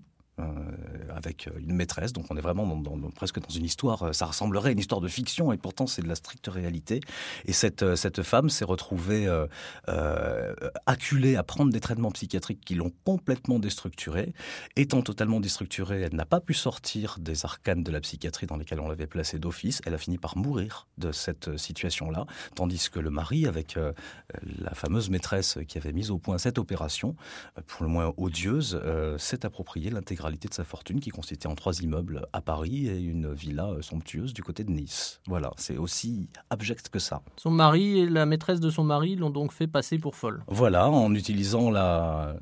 avec 1.15 1.49
une 1.59 1.73
maîtresse. 1.75 2.13
Donc 2.13 2.25
on 2.29 2.37
est 2.37 2.41
vraiment 2.41 2.65
presque 3.15 3.39
dans 3.39 3.49
une 3.49 3.65
histoire, 3.65 4.03
euh, 4.03 4.13
ça 4.13 4.25
ressemblerait 4.25 4.69
à 4.69 4.71
une 4.71 4.79
histoire 4.79 5.01
de 5.01 5.07
fiction 5.07 5.51
et 5.51 5.57
pourtant 5.57 5.87
c'est 5.87 6.01
de 6.01 6.07
la 6.07 6.15
stricte 6.15 6.47
réalité. 6.47 7.01
Et 7.45 7.53
cette, 7.53 7.83
euh, 7.83 7.95
cette 7.95 8.23
femme 8.23 8.49
s'est 8.49 8.65
retrouvée 8.65 9.27
acculée 10.85 11.35
à 11.35 11.43
prendre 11.43 11.71
des 11.71 11.79
traitements 11.79 12.11
psychiatriques 12.11 12.61
qui 12.65 12.75
l'ont 12.75 12.91
complètement 13.05 13.59
déstructurée. 13.59 14.33
Étant 14.75 15.01
totalement 15.01 15.39
déstructurée, 15.39 16.01
elle 16.01 16.15
n'a 16.15 16.25
pas 16.25 16.39
pu 16.39 16.53
sortir 16.53 17.17
des 17.19 17.45
arcanes 17.45 17.83
de 17.83 17.91
la 17.91 17.99
psychiatrie 17.99 18.47
dans 18.47 18.57
lesquelles 18.57 18.79
on 18.79 18.89
l'avait 18.89 19.07
placée 19.07 19.39
d'office. 19.39 19.81
Elle 19.85 19.93
a 19.93 19.97
fini 19.97 20.17
par 20.17 20.37
mourir 20.37 20.87
de 20.97 21.11
cette 21.11 21.57
situation-là, 21.57 22.25
tandis 22.55 22.89
que 22.89 22.99
le 22.99 23.09
mari, 23.09 23.47
avec 23.47 23.77
la 23.77 24.73
fameuse 24.73 25.09
maîtresse 25.09 25.57
qui 25.67 25.77
avait 25.77 25.93
mis 25.93 26.09
au 26.09 26.17
point 26.17 26.37
cette 26.37 26.57
opération, 26.57 27.15
pour 27.67 27.83
le 27.83 27.89
moins 27.89 28.13
odieuse, 28.17 28.81
s'est 29.17 29.45
approprié 29.45 29.89
l'intégralité 29.89 30.30
l'intégralité 30.31 30.47
de 30.47 30.53
sa 30.53 30.63
fortune 30.63 30.99
qui 30.99 31.09
consistait 31.09 31.47
en 31.47 31.55
trois 31.55 31.81
immeubles 31.81 32.25
à 32.33 32.41
Paris 32.41 32.87
et 32.87 32.99
une 32.99 33.33
villa 33.33 33.67
euh, 33.67 33.81
somptueuse 33.81 34.33
du 34.33 34.43
côté 34.43 34.63
de 34.63 34.71
Nice. 34.71 35.21
Voilà, 35.27 35.51
c'est 35.57 35.77
aussi 35.77 36.29
abject 36.49 36.89
que 36.89 36.99
ça. 36.99 37.21
Son 37.37 37.51
mari 37.51 37.99
et 37.99 38.09
la 38.09 38.25
maîtresse 38.25 38.59
de 38.59 38.69
son 38.69 38.83
mari 38.83 39.15
l'ont 39.15 39.29
donc 39.29 39.51
fait 39.51 39.67
passer 39.67 39.97
pour 39.97 40.15
folle. 40.15 40.43
Voilà, 40.47 40.89
en 40.89 41.13
utilisant 41.13 41.69
la 41.69 42.35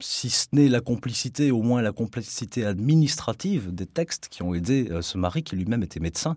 si 0.00 0.28
ce 0.28 0.48
n'est 0.52 0.68
la 0.68 0.80
complicité, 0.80 1.50
au 1.50 1.62
moins 1.62 1.80
la 1.80 1.92
complicité 1.92 2.66
administrative 2.66 3.72
des 3.72 3.86
textes 3.86 4.28
qui 4.28 4.42
ont 4.42 4.52
aidé 4.52 4.88
euh, 4.90 5.02
ce 5.02 5.16
mari 5.16 5.42
qui 5.42 5.56
lui-même 5.56 5.82
était 5.82 6.00
médecin, 6.00 6.36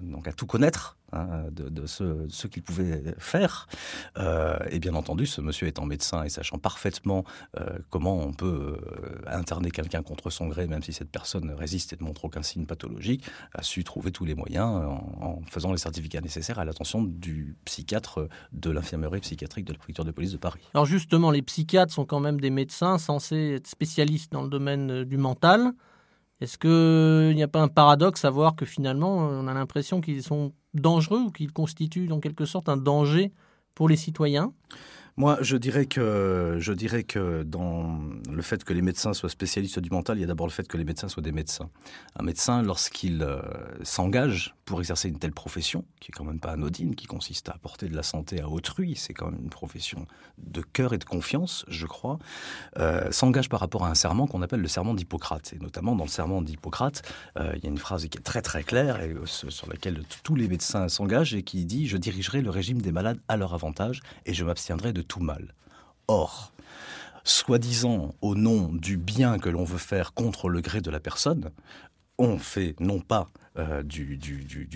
donc 0.00 0.28
à 0.28 0.32
tout 0.32 0.46
connaître, 0.46 0.96
Hein, 1.14 1.44
de, 1.52 1.86
ce, 1.86 2.46
qu'il 2.48 2.62
pouvait 2.62 3.14
faire. 3.18 3.68
Euh, 4.18 4.58
et 4.70 4.80
bien 4.80 4.94
entendu, 4.94 5.26
ce 5.26 5.40
monsieur 5.40 5.68
étant 5.68 5.86
médecin 5.86 6.24
et 6.24 6.28
sachant 6.28 6.58
parfaitement 6.58 7.24
euh, 7.60 7.78
comment 7.88 8.18
on 8.18 8.32
peut 8.32 8.78
euh, 8.80 9.20
interner 9.26 9.70
quelqu'un 9.70 10.02
contre 10.02 10.30
son 10.30 10.48
gré, 10.48 10.66
même 10.66 10.82
si 10.82 10.92
cette 10.92 11.10
personne 11.10 11.52
résiste 11.52 11.92
et 11.92 11.96
ne 12.00 12.04
montre 12.04 12.24
aucun 12.24 12.42
signe 12.42 12.66
pathologique, 12.66 13.24
a 13.52 13.62
su 13.62 13.84
trouver 13.84 14.10
tous 14.10 14.24
les 14.24 14.34
moyens 14.34 14.66
en, 14.66 15.40
faisant 15.48 15.70
les 15.70 15.78
certificats 15.78 16.20
nécessaires 16.20 16.58
à 16.58 16.64
l'attention 16.64 17.02
du 17.04 17.56
psychiatre 17.64 18.28
de 18.52 18.70
l'infirmerie 18.70 19.20
psychiatrique 19.20 19.66
de 19.66 19.72
la 19.72 19.78
préfecture 19.78 20.04
de 20.04 20.10
police 20.10 20.32
de 20.32 20.38
Paris. 20.38 20.62
Alors 20.74 20.86
justement, 20.86 21.30
les 21.30 21.42
psychiatres 21.42 21.92
sont 21.92 22.06
quand 22.06 22.20
même 22.20 22.40
des 22.40 22.50
médecins 22.50 22.98
censés 22.98 23.54
être 23.56 23.68
spécialistes 23.68 24.32
dans 24.32 24.42
le 24.42 24.48
domaine 24.48 25.04
du 25.04 25.16
mental. 25.16 25.74
Est-ce 26.44 26.58
qu'il 26.58 27.34
n'y 27.34 27.42
a 27.42 27.48
pas 27.48 27.62
un 27.62 27.68
paradoxe 27.68 28.26
à 28.26 28.30
voir 28.30 28.54
que 28.54 28.66
finalement, 28.66 29.16
on 29.16 29.46
a 29.46 29.54
l'impression 29.54 30.02
qu'ils 30.02 30.22
sont 30.22 30.52
dangereux 30.74 31.20
ou 31.20 31.30
qu'ils 31.30 31.52
constituent 31.52 32.12
en 32.12 32.20
quelque 32.20 32.44
sorte 32.44 32.68
un 32.68 32.76
danger 32.76 33.32
pour 33.74 33.88
les 33.88 33.96
citoyens? 33.96 34.52
Moi, 35.16 35.38
je 35.40 35.56
dirais 35.56 35.86
que 35.86 36.56
je 36.58 36.72
dirais 36.72 37.04
que 37.04 37.44
dans 37.44 38.00
le 38.28 38.42
fait 38.42 38.64
que 38.64 38.72
les 38.72 38.82
médecins 38.82 39.12
soient 39.14 39.28
spécialistes 39.28 39.78
du 39.78 39.90
mental, 39.90 40.18
il 40.18 40.22
y 40.22 40.24
a 40.24 40.26
d'abord 40.26 40.46
le 40.46 40.52
fait 40.52 40.66
que 40.66 40.76
les 40.76 40.84
médecins 40.84 41.08
soient 41.08 41.22
des 41.22 41.30
médecins. 41.30 41.70
Un 42.18 42.24
médecin, 42.24 42.62
lorsqu'il 42.62 43.22
euh, 43.22 43.40
s'engage 43.84 44.56
pour 44.64 44.80
exercer 44.80 45.08
une 45.08 45.18
telle 45.18 45.32
profession, 45.32 45.84
qui 46.00 46.10
est 46.10 46.14
quand 46.14 46.24
même 46.24 46.40
pas 46.40 46.52
anodine, 46.52 46.96
qui 46.96 47.06
consiste 47.06 47.48
à 47.48 47.52
apporter 47.52 47.88
de 47.88 47.94
la 47.94 48.02
santé 48.02 48.40
à 48.40 48.48
autrui, 48.48 48.96
c'est 48.96 49.14
quand 49.14 49.30
même 49.30 49.40
une 49.40 49.50
profession 49.50 50.06
de 50.38 50.62
cœur 50.62 50.94
et 50.94 50.98
de 50.98 51.04
confiance, 51.04 51.64
je 51.68 51.86
crois, 51.86 52.18
euh, 52.78 53.10
s'engage 53.12 53.48
par 53.48 53.60
rapport 53.60 53.84
à 53.84 53.90
un 53.90 53.94
serment 53.94 54.26
qu'on 54.26 54.42
appelle 54.42 54.60
le 54.60 54.68
serment 54.68 54.94
d'Hippocrate. 54.94 55.52
Et 55.52 55.58
notamment 55.60 55.94
dans 55.94 56.04
le 56.04 56.10
serment 56.10 56.42
d'Hippocrate, 56.42 57.02
euh, 57.38 57.52
il 57.56 57.62
y 57.62 57.66
a 57.66 57.70
une 57.70 57.78
phrase 57.78 58.08
qui 58.08 58.18
est 58.18 58.22
très 58.22 58.42
très 58.42 58.64
claire 58.64 59.00
et 59.00 59.14
sur 59.26 59.68
laquelle 59.68 60.02
tous 60.24 60.34
les 60.34 60.48
médecins 60.48 60.88
s'engagent 60.88 61.34
et 61.34 61.44
qui 61.44 61.64
dit 61.66 61.86
:«Je 61.88 61.96
dirigerai 61.96 62.40
le 62.40 62.50
régime 62.50 62.80
des 62.82 62.90
malades 62.90 63.20
à 63.28 63.36
leur 63.36 63.54
avantage 63.54 64.00
et 64.26 64.34
je 64.34 64.44
m'abstiendrai 64.44 64.92
de 64.92 65.03
tout 65.04 65.20
mal. 65.20 65.54
Or, 66.08 66.52
soi-disant 67.24 68.14
au 68.20 68.34
nom 68.34 68.68
du 68.72 68.96
bien 68.96 69.38
que 69.38 69.48
l'on 69.48 69.64
veut 69.64 69.78
faire 69.78 70.12
contre 70.12 70.48
le 70.48 70.60
gré 70.60 70.80
de 70.80 70.90
la 70.90 71.00
personne, 71.00 71.50
on 72.18 72.38
fait 72.38 72.76
non 72.80 73.00
pas 73.00 73.28
euh, 73.56 73.82
du, 73.82 74.18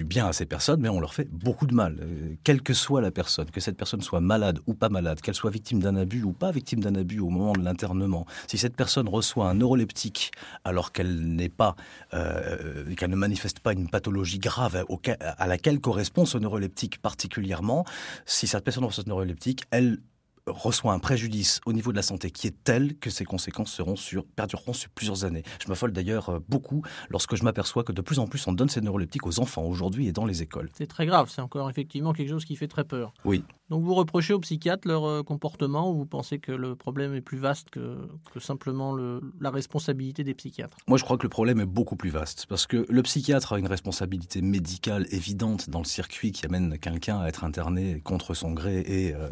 bien 0.04 0.26
à 0.26 0.32
ces 0.32 0.46
personnes, 0.46 0.80
mais 0.80 0.88
on 0.88 1.00
leur 1.00 1.12
fait 1.12 1.28
beaucoup 1.30 1.66
de 1.66 1.74
mal, 1.74 1.98
euh, 2.00 2.34
quelle 2.44 2.62
que 2.62 2.74
soit 2.74 3.00
la 3.00 3.10
personne, 3.10 3.50
que 3.50 3.60
cette 3.60 3.76
personne 3.76 4.02
soit 4.02 4.20
malade 4.20 4.60
ou 4.66 4.74
pas 4.74 4.88
malade, 4.88 5.20
qu'elle 5.20 5.34
soit 5.34 5.50
victime 5.50 5.80
d'un 5.80 5.96
abus 5.96 6.22
ou 6.22 6.32
pas 6.32 6.52
victime 6.52 6.80
d'un 6.80 6.94
abus 6.94 7.18
au 7.20 7.28
moment 7.28 7.52
de 7.52 7.62
l'internement. 7.62 8.24
Si 8.46 8.56
cette 8.56 8.76
personne 8.76 9.08
reçoit 9.08 9.48
un 9.48 9.54
neuroleptique 9.54 10.30
alors 10.64 10.92
qu'elle 10.92 11.20
n'est 11.20 11.48
pas, 11.48 11.74
euh, 12.14 12.94
qu'elle 12.94 13.10
ne 13.10 13.16
manifeste 13.16 13.60
pas 13.60 13.72
une 13.72 13.88
pathologie 13.88 14.38
grave 14.38 14.84
à 15.20 15.46
laquelle 15.46 15.80
correspond 15.80 16.24
ce 16.24 16.38
neuroleptique 16.38 17.02
particulièrement, 17.02 17.84
si 18.26 18.46
cette 18.46 18.64
personne 18.64 18.84
reçoit 18.84 19.04
ce 19.04 19.08
neuroleptique, 19.08 19.64
elle 19.70 19.98
reçoit 20.48 20.92
un 20.92 20.98
préjudice 20.98 21.60
au 21.66 21.72
niveau 21.72 21.90
de 21.90 21.96
la 21.96 22.02
santé 22.02 22.30
qui 22.30 22.46
est 22.46 22.64
tel 22.64 22.96
que 22.98 23.10
ses 23.10 23.24
conséquences 23.24 23.72
seront 23.72 23.96
sur, 23.96 24.24
perdureront 24.24 24.72
sur 24.72 24.90
plusieurs 24.90 25.24
années. 25.24 25.42
Je 25.62 25.68
m'affole 25.68 25.92
d'ailleurs 25.92 26.30
euh, 26.30 26.38
beaucoup 26.48 26.82
lorsque 27.10 27.36
je 27.36 27.44
m'aperçois 27.44 27.84
que 27.84 27.92
de 27.92 28.00
plus 28.00 28.18
en 28.18 28.26
plus 28.26 28.46
on 28.46 28.52
donne 28.52 28.68
ces 28.68 28.80
neuroleptiques 28.80 29.26
aux 29.26 29.40
enfants 29.40 29.64
aujourd'hui 29.64 30.08
et 30.08 30.12
dans 30.12 30.24
les 30.24 30.42
écoles. 30.42 30.68
C'est 30.74 30.86
très 30.86 31.06
grave, 31.06 31.30
c'est 31.30 31.40
encore 31.40 31.70
effectivement 31.70 32.12
quelque 32.12 32.30
chose 32.30 32.44
qui 32.44 32.56
fait 32.56 32.68
très 32.68 32.84
peur. 32.84 33.12
Oui. 33.24 33.44
Donc 33.70 33.84
vous 33.84 33.94
reprochez 33.94 34.32
aux 34.32 34.40
psychiatres 34.40 34.88
leur 34.88 35.04
euh, 35.04 35.22
comportement 35.22 35.90
ou 35.90 35.98
vous 35.98 36.06
pensez 36.06 36.38
que 36.38 36.52
le 36.52 36.74
problème 36.74 37.14
est 37.14 37.20
plus 37.20 37.36
vaste 37.36 37.68
que, 37.68 38.08
simplement 38.40 38.92
le, 38.92 39.20
la 39.40 39.50
responsabilité 39.50 40.24
des 40.24 40.32
psychiatres? 40.32 40.76
Moi 40.86 40.96
je 40.96 41.04
crois 41.04 41.18
que 41.18 41.24
le 41.24 41.28
problème 41.28 41.60
est 41.60 41.66
beaucoup 41.66 41.96
plus 41.96 42.08
vaste 42.08 42.46
parce 42.48 42.66
que 42.66 42.86
le 42.88 43.02
psychiatre 43.02 43.52
a 43.52 43.58
une 43.58 43.66
responsabilité 43.66 44.40
médicale 44.40 45.06
évidente 45.10 45.68
dans 45.68 45.80
le 45.80 45.84
circuit 45.84 46.32
qui 46.32 46.46
amène 46.46 46.78
quelqu'un 46.78 47.20
à 47.20 47.26
être 47.26 47.44
interné 47.44 48.00
contre 48.00 48.32
son 48.32 48.52
gré 48.52 48.80
et 48.80 49.14
euh, 49.14 49.28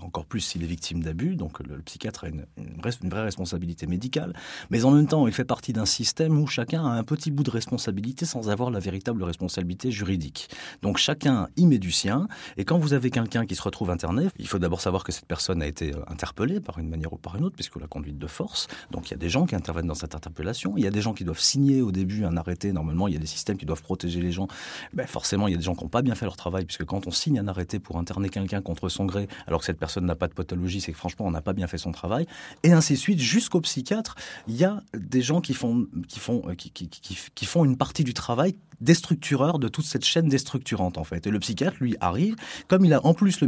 encore 0.00 0.24
plus 0.24 0.40
s'il 0.40 0.62
est 0.62 0.68
victime 0.68 1.02
d'abus. 1.02 1.36
Donc 1.36 1.60
le, 1.60 1.78
psychiatre 1.82 2.24
a 2.24 2.28
une, 2.28 2.46
une, 2.56 3.10
vraie 3.10 3.22
responsabilité 3.22 3.86
médicale. 3.86 4.32
Mais 4.70 4.84
en 4.84 4.90
même 4.90 5.06
temps 5.06 5.26
il 5.26 5.34
fait 5.34 5.44
partie 5.44 5.74
d'un 5.74 5.86
système 5.86 6.40
où 6.40 6.46
chacun 6.46 6.86
a 6.86 6.90
un 6.90 7.04
petit 7.04 7.30
bout 7.30 7.42
de 7.42 7.50
responsabilité 7.50 8.24
sans 8.24 8.48
avoir 8.48 8.70
la 8.70 8.78
véritable 8.78 9.22
responsabilité 9.22 9.90
juridique. 9.90 10.48
Donc 10.80 10.96
chacun 10.96 11.48
y 11.56 11.66
met 11.66 11.78
du 11.78 11.92
sien 11.92 12.26
et 12.56 12.64
quand 12.64 12.78
vous 12.78 12.94
avez 12.94 13.10
quelqu'un 13.10 13.44
qui 13.44 13.54
se 13.54 13.65
retrouve 13.66 13.90
interné, 13.90 14.28
il 14.38 14.48
faut 14.48 14.58
d'abord 14.58 14.80
savoir 14.80 15.04
que 15.04 15.12
cette 15.12 15.26
personne 15.26 15.62
a 15.62 15.66
été 15.66 15.94
euh, 15.94 16.00
interpellée 16.08 16.60
par 16.60 16.78
une 16.78 16.88
manière 16.88 17.12
ou 17.12 17.16
par 17.16 17.36
une 17.36 17.44
autre, 17.44 17.54
puisque 17.54 17.76
la 17.76 17.86
conduite 17.86 18.18
de 18.18 18.26
force. 18.26 18.68
Donc 18.90 19.08
il 19.08 19.10
y 19.12 19.14
a 19.14 19.18
des 19.18 19.28
gens 19.28 19.46
qui 19.46 19.54
interviennent 19.54 19.86
dans 19.86 19.94
cette 19.94 20.14
interpellation. 20.14 20.74
Il 20.76 20.84
y 20.84 20.86
a 20.86 20.90
des 20.90 21.02
gens 21.02 21.14
qui 21.14 21.24
doivent 21.24 21.40
signer 21.40 21.82
au 21.82 21.92
début 21.92 22.24
un 22.24 22.36
arrêté. 22.36 22.72
Normalement, 22.72 23.08
il 23.08 23.14
y 23.14 23.16
a 23.16 23.20
des 23.20 23.26
systèmes 23.26 23.56
qui 23.56 23.66
doivent 23.66 23.82
protéger 23.82 24.20
les 24.20 24.32
gens. 24.32 24.48
Ben, 24.92 25.06
forcément, 25.06 25.48
il 25.48 25.52
y 25.52 25.54
a 25.54 25.58
des 25.58 25.64
gens 25.64 25.74
qui 25.74 25.84
n'ont 25.84 25.90
pas 25.90 26.02
bien 26.02 26.14
fait 26.14 26.24
leur 26.24 26.36
travail, 26.36 26.64
puisque 26.64 26.84
quand 26.84 27.06
on 27.06 27.10
signe 27.10 27.38
un 27.38 27.48
arrêté 27.48 27.78
pour 27.78 27.98
interner 27.98 28.28
quelqu'un 28.28 28.62
contre 28.62 28.88
son 28.88 29.04
gré, 29.04 29.28
alors 29.46 29.60
que 29.60 29.66
cette 29.66 29.78
personne 29.78 30.06
n'a 30.06 30.16
pas 30.16 30.28
de 30.28 30.34
pathologie, 30.34 30.80
c'est 30.80 30.92
que 30.92 30.98
franchement, 30.98 31.26
on 31.26 31.30
n'a 31.30 31.42
pas 31.42 31.52
bien 31.52 31.66
fait 31.66 31.78
son 31.78 31.92
travail. 31.92 32.26
Et 32.62 32.72
ainsi 32.72 32.94
de 32.94 32.98
suite, 32.98 33.18
jusqu'au 33.18 33.60
psychiatre, 33.60 34.14
il 34.48 34.56
y 34.56 34.64
a 34.64 34.82
des 34.94 35.22
gens 35.22 35.40
qui 35.40 35.54
font, 35.54 35.86
qui 36.08 36.20
font, 36.20 36.42
euh, 36.46 36.54
qui, 36.54 36.70
qui, 36.70 36.88
qui, 36.88 37.46
font 37.46 37.64
une 37.64 37.76
partie 37.76 38.04
du 38.04 38.14
travail 38.14 38.56
déstructureur 38.80 39.58
de 39.58 39.68
toute 39.68 39.86
cette 39.86 40.04
chaîne 40.04 40.28
déstructurante 40.28 40.98
en 40.98 41.04
fait. 41.04 41.26
Et 41.26 41.30
le 41.30 41.38
psychiatre, 41.38 41.76
lui, 41.80 41.96
arrive, 42.00 42.36
comme 42.68 42.84
il 42.84 42.92
a 42.92 43.04
en 43.06 43.14
plus 43.14 43.40
le 43.40 43.46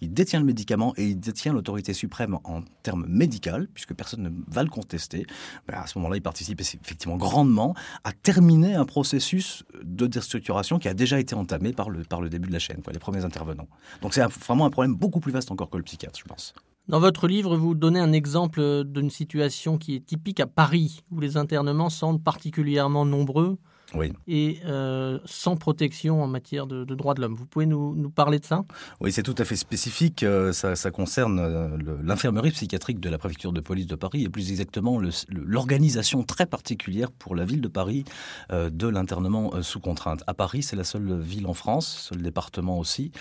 il 0.00 0.12
détient 0.12 0.40
le 0.40 0.46
médicament 0.46 0.94
et 0.96 1.08
il 1.08 1.20
détient 1.20 1.52
l'autorité 1.52 1.92
suprême 1.92 2.38
en 2.44 2.62
termes 2.82 3.06
médical, 3.08 3.68
puisque 3.74 3.94
personne 3.94 4.22
ne 4.22 4.30
va 4.48 4.62
le 4.62 4.68
contester, 4.68 5.26
ben 5.66 5.78
à 5.78 5.86
ce 5.86 5.98
moment-là, 5.98 6.16
il 6.16 6.22
participe 6.22 6.60
effectivement 6.60 7.16
grandement 7.16 7.74
à 8.04 8.12
terminer 8.12 8.74
un 8.74 8.84
processus 8.84 9.64
de 9.82 10.06
déstructuration 10.06 10.78
qui 10.78 10.88
a 10.88 10.94
déjà 10.94 11.18
été 11.18 11.34
entamé 11.34 11.72
par 11.72 11.90
le, 11.90 12.04
par 12.04 12.20
le 12.20 12.28
début 12.28 12.48
de 12.48 12.52
la 12.52 12.58
chaîne, 12.58 12.82
les 12.92 12.98
premiers 12.98 13.24
intervenants. 13.24 13.68
Donc 14.02 14.14
c'est 14.14 14.22
vraiment 14.22 14.66
un 14.66 14.70
problème 14.70 14.94
beaucoup 14.94 15.20
plus 15.20 15.32
vaste 15.32 15.50
encore 15.50 15.70
que 15.70 15.76
le 15.76 15.82
psychiatre, 15.82 16.18
je 16.18 16.24
pense. 16.24 16.54
Dans 16.88 16.98
votre 16.98 17.28
livre, 17.28 17.56
vous 17.56 17.74
donnez 17.74 18.00
un 18.00 18.12
exemple 18.12 18.82
d'une 18.84 19.10
situation 19.10 19.78
qui 19.78 19.94
est 19.94 20.04
typique 20.04 20.40
à 20.40 20.46
Paris, 20.46 21.02
où 21.12 21.20
les 21.20 21.36
internements 21.36 21.90
semblent 21.90 22.22
particulièrement 22.22 23.04
nombreux 23.04 23.58
oui. 23.94 24.12
et 24.26 24.60
euh, 24.64 25.18
sans 25.24 25.56
protection 25.56 26.22
en 26.22 26.26
matière 26.26 26.66
de, 26.66 26.84
de 26.84 26.94
droits 26.94 27.14
de 27.14 27.20
l'homme. 27.20 27.34
Vous 27.34 27.46
pouvez 27.46 27.66
nous, 27.66 27.94
nous, 27.94 28.10
parler 28.10 28.38
de 28.38 28.44
ça? 28.44 28.64
Oui, 29.00 29.12
c'est 29.12 29.22
tout 29.22 29.34
à 29.38 29.44
fait 29.44 29.56
spécifique. 29.56 30.22
Euh, 30.22 30.52
ça, 30.52 30.76
ça, 30.76 30.90
concerne 30.90 31.38
euh, 31.38 31.76
l'infirmerie 32.02 32.50
psychiatrique 32.50 33.00
de 33.00 33.08
la 33.08 33.18
préfecture 33.18 33.52
de 33.52 33.60
police 33.60 33.86
de 33.86 33.94
Paris 33.94 34.24
et 34.24 34.28
plus 34.28 34.50
exactement 34.50 35.00
l'organisation 35.28 36.22
très 36.22 36.46
particulière 36.46 37.10
pour 37.10 37.34
la 37.34 37.44
ville 37.44 37.60
de 37.60 37.68
Paris 37.68 38.04
de 38.50 38.88
l'internement 38.88 39.62
sous 39.62 39.80
contrainte. 39.80 40.22
À 40.26 40.34
Paris, 40.34 40.62
c'est 40.62 40.76
la 40.76 40.84
seule 40.84 41.18
ville 41.20 41.46
en 41.46 41.54
France, 41.54 42.08
seul 42.10 42.22
département 42.22 42.78
aussi, 42.78 43.12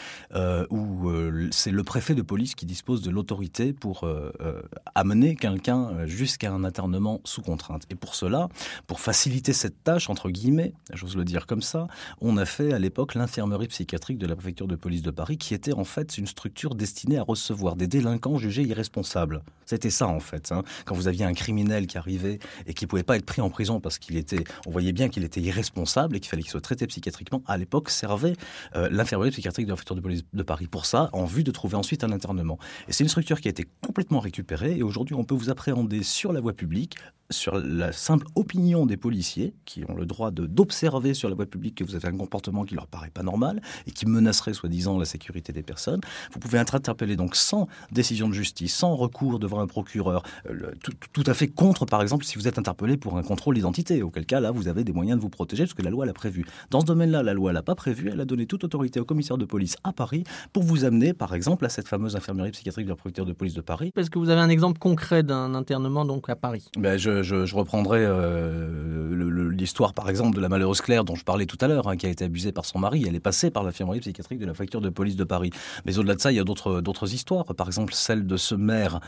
où 0.70 1.12
c'est 1.52 1.72
le 1.72 1.84
préfet 1.84 2.16
de 2.16 2.22
police 2.22 2.56
qui 2.56 2.66
dispose 2.66 3.02
de 3.02 3.12
l'autorité 3.12 3.74
pour 3.74 4.08
amener 4.96 5.36
quelqu'un 5.36 6.06
jusqu'à 6.06 6.52
un 6.52 6.64
internement 6.64 7.22
sous 7.24 7.42
contrainte. 7.42 7.84
Et 7.90 7.96
pour 7.96 8.16
cela, 8.16 8.50
pour 8.88 9.00
faciliter 9.00 9.54
cette 9.54 9.84
tâche, 9.84 10.10
entre 10.10 10.30
guillemets, 10.30 10.59
j'ose 10.94 11.16
le 11.16 11.26
dire 11.26 11.46
comme 11.46 11.62
ça, 11.62 11.88
on 12.22 12.38
a 12.38 12.46
fait 12.46 12.74
à 12.74 12.80
l'époque 12.80 13.16
l'infirmerie 13.16 13.68
psychiatrique 13.68 14.18
de 14.18 14.28
la 14.28 14.36
préfecture 14.36 14.68
de 14.68 14.76
police 14.76 15.02
de 15.02 15.12
Paris, 15.12 15.38
qui 15.38 15.54
était 15.54 15.74
en 15.74 15.84
fait 15.84 16.18
une 16.18 16.28
structure 16.28 16.76
destinée 16.76 17.18
à 17.18 17.24
recevoir 17.24 17.76
des 17.76 17.88
délinquants 17.88 18.38
jugés 18.38 18.64
irresponsables. 18.64 19.42
C'était 19.66 19.90
ça 19.90 20.08
en 20.08 20.20
fait. 20.20 20.52
Hein. 20.52 20.64
Quand 20.86 20.96
vous 20.96 21.08
aviez 21.08 21.26
un 21.26 21.34
criminel 21.34 21.88
qui 21.88 21.98
arrivait 21.98 22.40
et 22.66 22.74
qui 22.74 22.88
pouvait 22.88 23.04
pas 23.04 23.18
être 23.18 23.26
pris 23.26 23.42
en 23.42 23.50
prison 23.50 23.80
parce 23.80 24.00
qu'il 24.00 24.18
était, 24.18 24.44
on 24.66 24.72
voyait 24.72 24.94
bien 24.94 25.10
qu'il 25.10 25.24
était 25.24 25.42
irresponsable 25.42 26.16
et 26.16 26.20
qu'il 26.20 26.30
fallait 26.30 26.42
qu'il 26.42 26.52
soit 26.52 26.62
traité 26.62 26.88
psychiatriquement. 26.88 27.44
À 27.48 27.58
l'époque, 27.58 27.90
servait 27.90 28.34
euh, 28.76 28.90
l'infirmerie 28.92 29.32
psychiatrique 29.32 29.66
de 29.66 29.72
la 29.72 29.76
préfecture 29.76 29.96
de 29.96 30.02
police 30.02 30.24
de 30.34 30.44
Paris 30.44 30.68
pour 30.68 30.86
ça, 30.86 31.10
en 31.14 31.26
vue 31.26 31.44
de 31.44 31.52
trouver 31.52 31.76
ensuite 31.76 32.04
un 32.04 32.12
internement. 32.12 32.58
Et 32.88 32.94
c'est 32.94 33.04
une 33.04 33.10
structure 33.10 33.42
qui 33.42 33.48
a 33.48 33.52
été 33.52 33.66
complètement 33.86 34.20
récupérée 34.20 34.78
et 34.78 34.84
aujourd'hui 34.84 35.16
on 35.16 35.24
peut 35.24 35.36
vous 35.36 35.50
appréhender 35.50 36.04
sur 36.04 36.34
la 36.34 36.42
voie 36.42 36.54
publique 36.54 36.96
sur 37.32 37.60
la 37.60 37.92
simple 37.92 38.26
opinion 38.36 38.86
des 38.86 38.98
policiers 38.98 39.54
qui 39.66 39.84
ont 39.88 39.96
le 39.96 40.06
droit 40.06 40.32
d'observer 40.32 41.14
sur 41.14 41.30
la 41.30 41.36
voie 41.36 41.46
publique 41.46 41.76
que 41.76 41.84
vous 41.84 41.96
avez 41.96 42.08
un 42.08 42.18
comportement 42.18 42.64
qui 42.64 42.74
leur 42.74 42.88
paraît 42.88 43.12
pas 43.12 43.22
normal 43.22 43.62
et 43.86 43.92
qui 43.92 44.08
menacerait 44.08 44.54
soi-disant 44.54 44.98
la 44.98 45.06
sécurité 45.06 45.54
des 45.54 45.62
personnes. 45.62 46.02
Vous 46.34 46.40
pouvez 46.40 46.58
être 46.58 46.74
interpellé 46.74 47.16
donc 47.16 47.36
sans 47.36 47.68
décision 47.92 48.30
de 48.30 48.34
justice, 48.34 48.76
sans 48.76 48.96
recours 48.96 49.38
devant 49.38 49.60
un 49.60 49.68
procureur, 49.68 50.24
euh, 50.50 50.54
le, 50.54 50.74
tout, 50.84 50.92
tout, 51.14 51.24
à 51.28 51.34
fait 51.36 51.48
contre 51.48 51.86
par 51.86 52.02
exemple 52.02 52.26
si 52.26 52.38
vous 52.38 52.48
êtes 52.48 52.58
interpellé 52.58 52.98
pour 52.98 53.18
un 53.18 53.24
contrôle 53.24 53.56
d'identité, 53.56 54.02
auquel 54.02 54.26
cas 54.26 54.40
là 54.40 54.50
vous 54.52 54.68
avez 54.68 54.84
des 54.84 54.94
moyens 54.94 55.18
de 55.18 55.22
vous 55.22 55.30
protéger 55.30 55.64
parce 55.64 55.76
que 55.76 55.84
la 55.84 55.92
loi 55.92 56.06
l'a 56.06 56.14
prévu. 56.14 56.46
Dans 56.72 56.82
ce 56.82 56.86
domaine-là, 56.86 57.22
la 57.22 57.34
loi 57.34 57.54
l'a 57.54 57.62
pas 57.62 57.76
prévu, 57.76 58.10
elle 58.12 58.22
a 58.22 58.26
donné 58.26 58.48
toute 58.48 58.64
autorité 58.64 59.00
au 59.00 59.06
commissaire 59.06 59.38
de 59.38 59.46
police 59.46 59.78
à 59.84 59.94
Paris 59.94 60.24
pour 60.52 60.64
vous 60.64 60.84
amener 60.84 61.14
par 61.14 61.36
exemple 61.36 61.66
à 61.66 61.70
cette 61.70 61.88
fameuse 61.88 62.16
infirmerie 62.16 62.52
psychiatrique 62.52 62.86
de 62.86 62.92
la 62.92 62.96
préfecture 62.96 63.26
de 63.26 63.34
police 63.34 63.54
de 63.54 63.62
Paris. 63.62 63.92
Est-ce 63.96 64.10
que 64.10 64.18
vous 64.18 64.30
avez 64.30 64.42
un 64.42 64.50
exemple 64.50 64.80
concret 64.80 65.22
d'un 65.22 65.54
internement 65.54 66.06
donc 66.06 66.28
à 66.30 66.36
Paris? 66.36 66.70
Ben, 66.78 66.98
je 66.98 67.19
je, 67.24 67.56
reprendrai 67.56 68.00
euh, 68.02 69.52
l'histoire, 69.52 69.94
par 69.94 70.10
exemple, 70.10 70.36
de 70.36 70.42
la 70.42 70.50
malheureuse 70.50 70.82
Claire 70.82 71.04
dont 71.04 71.16
je 71.16 71.24
parlais 71.24 71.46
tout 71.46 71.58
à 71.62 71.68
l'heure, 71.68 71.88
hein, 71.88 71.98
qui 71.98 72.06
a 72.06 72.10
été 72.10 72.26
abusée 72.26 72.52
par 72.52 72.66
son 72.66 72.80
mari. 72.80 73.06
Elle 73.08 73.16
est 73.16 73.20
passée 73.20 73.52
par 73.52 73.64
l'infirmerie 73.64 74.00
psychiatrique 74.00 74.40
de 74.40 74.46
la 74.46 74.54
facture 74.54 74.82
de 74.82 74.90
police 74.90 75.16
de 75.16 75.24
Paris. 75.24 75.52
Mais 75.86 75.98
au-delà 75.98 76.16
de 76.16 76.22
ça, 76.22 76.32
il 76.32 76.36
y 76.36 76.40
a 76.40 76.44
d'autres 76.44 77.14
histoires. 77.14 77.46
Par 77.56 77.68
exemple, 77.68 77.94
celle 77.94 78.26
de 78.26 78.38
ce 78.38 78.56
maire 78.56 79.00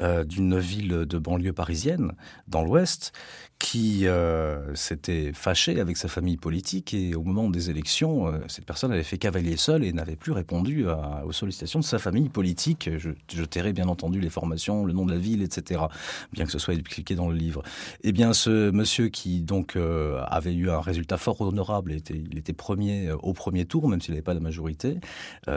d'une 0.00 0.58
ville 0.58 0.88
de 0.88 1.18
banlieue 1.18 1.52
parisienne, 1.52 2.12
dans 2.48 2.62
l'Ouest, 2.62 3.12
qui 3.60 4.08
euh, 4.08 4.74
s'était 4.74 5.32
fâché 5.34 5.80
avec 5.80 5.98
sa 5.98 6.08
famille 6.08 6.38
politique 6.38 6.94
et 6.94 7.14
au 7.14 7.22
moment 7.22 7.50
des 7.50 7.68
élections, 7.68 8.26
euh, 8.26 8.38
cette 8.48 8.64
personne 8.64 8.90
avait 8.90 9.02
fait 9.02 9.18
cavalier 9.18 9.58
seul 9.58 9.84
et 9.84 9.92
n'avait 9.92 10.16
plus 10.16 10.32
répondu 10.32 10.86
aux 11.24 11.32
sollicitations 11.32 11.78
de 11.78 11.84
sa 11.84 11.98
famille 11.98 12.30
politique. 12.30 12.88
Je, 12.96 13.10
je 13.32 13.44
tairai 13.44 13.72
bien 13.72 13.88
entendu 13.88 14.18
les 14.18 14.30
formations, 14.30 14.86
le 14.86 14.94
nom 14.94 15.04
de 15.04 15.12
la 15.12 15.18
ville, 15.18 15.42
etc., 15.42 15.82
bien 16.32 16.46
que 16.46 16.50
ce 16.50 16.58
soit 16.58 16.74
expliqué 16.74 17.14
dans 17.14 17.28
le 17.28 17.36
livre. 17.36 17.62
Eh 18.02 18.12
bien, 18.12 18.32
ce 18.32 18.70
monsieur 18.70 19.08
qui 19.08 19.42
donc 19.42 19.76
euh, 19.76 20.20
avait 20.26 20.54
eu 20.54 20.70
un 20.70 20.80
résultat 20.80 21.18
fort 21.18 21.40
honorable, 21.42 21.94
il 22.10 22.38
était 22.38 22.54
premier 22.54 23.12
au 23.12 23.34
premier 23.34 23.66
tour, 23.66 23.88
même 23.88 24.00
s'il 24.00 24.14
n'avait 24.14 24.22
pas 24.22 24.34
la 24.34 24.40
majorité, 24.40 24.98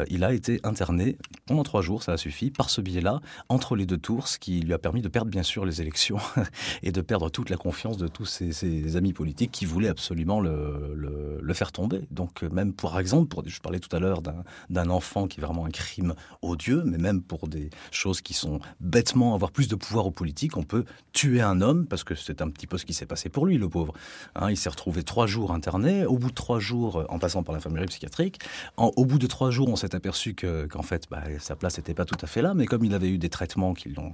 il 0.10 0.24
a 0.24 0.34
été 0.34 0.60
interné 0.64 1.18
pendant 1.46 1.64
trois 1.64 1.82
jours, 1.82 2.04
ça 2.04 2.12
a 2.12 2.18
suffi, 2.18 2.52
par 2.52 2.70
ce 2.70 2.82
biais-là, 2.82 3.22
entre 3.48 3.76
les 3.76 3.86
deux 3.86 3.98
tours, 3.98 4.28
ce 4.28 4.38
qui 4.38 4.60
lui 4.60 4.74
a 4.74 4.78
permis 4.78 5.02
de 5.02 5.08
perdre 5.08 5.32
bien 5.32 5.44
sûr 5.44 5.66
les 5.66 5.82
élections 5.82 6.18
et 6.84 6.92
de 6.92 7.02
perdre 7.02 7.30
toute 7.30 7.50
la 7.50 7.58
confiance 7.58 7.93
de 7.98 8.08
tous 8.08 8.26
ses, 8.26 8.96
amis 8.96 9.14
politiques 9.14 9.52
qui 9.52 9.66
voulaient 9.66 9.90
absolument 9.90 10.40
le, 10.40 10.94
le, 10.96 11.54
faire 11.54 11.72
tomber. 11.72 12.02
Donc 12.10 12.44
euh, 12.44 12.50
même 12.50 12.74
pour 12.74 12.98
exemple, 13.00 13.28
pour, 13.28 13.48
je 13.48 13.62
parlais 13.62 13.80
tout 13.80 13.96
à 13.96 14.00
l'heure 14.00 14.22
d'un 14.70 14.90
enfant 14.90 15.28
qui 15.28 15.40
est 15.40 15.44
vraiment 15.44 15.66
un 15.66 15.70
crime 15.70 16.16
odieux, 16.42 16.82
mais 16.86 16.98
même 16.98 17.22
pour 17.22 17.48
des 17.48 17.70
choses 17.92 18.22
qui 18.22 18.34
sont 18.34 18.60
bêtement 18.80 19.36
avoir 19.36 19.52
plus 19.52 19.68
de 19.68 19.76
pouvoir 19.76 20.08
aux 20.08 20.12
politiques, 20.12 20.58
on 20.58 20.64
peut 20.64 20.84
tuer 21.12 21.42
un 21.42 21.62
homme 21.62 21.86
parce 21.86 22.04
que 22.04 22.16
c'est 22.16 22.42
un 22.42 22.50
petit 22.50 22.66
peu 22.66 22.80
ce 22.80 22.86
qui 22.86 22.94
s'est 22.94 23.06
passé 23.06 23.30
pour 23.30 23.46
lui, 23.46 23.60
le 23.60 23.70
pauvre. 23.70 23.94
Hein, 24.36 24.50
il 24.50 24.58
s'est 24.58 24.70
retrouvé 24.70 25.04
trois 25.04 25.28
jours 25.28 25.52
interné. 25.52 26.06
Au 26.06 26.18
bout 26.18 26.30
de 26.30 26.36
trois 26.36 26.60
jours, 26.60 27.06
en 27.10 27.20
passant 27.20 27.44
par 27.44 27.54
l'infirmerie 27.54 27.86
psychiatrique, 27.86 28.40
au 28.78 29.06
bout 29.06 29.20
de 29.20 29.28
trois 29.28 29.52
jours, 29.52 29.70
on 29.70 29.76
s'est 29.76 29.96
aperçu 29.96 30.36
qu'en 30.36 30.82
fait, 30.82 31.06
bah, 31.10 31.24
sa 31.40 31.56
place 31.56 31.78
n'était 31.78 31.94
pas 31.94 32.06
tout 32.06 32.18
à 32.22 32.28
fait 32.28 32.42
là. 32.42 32.54
Mais 32.56 32.66
comme 32.66 32.84
il 32.84 32.94
avait 32.94 33.10
eu 33.10 33.18
des 33.18 33.30
traitements 33.30 33.74
qui 33.74 33.90
l'ont 33.90 34.14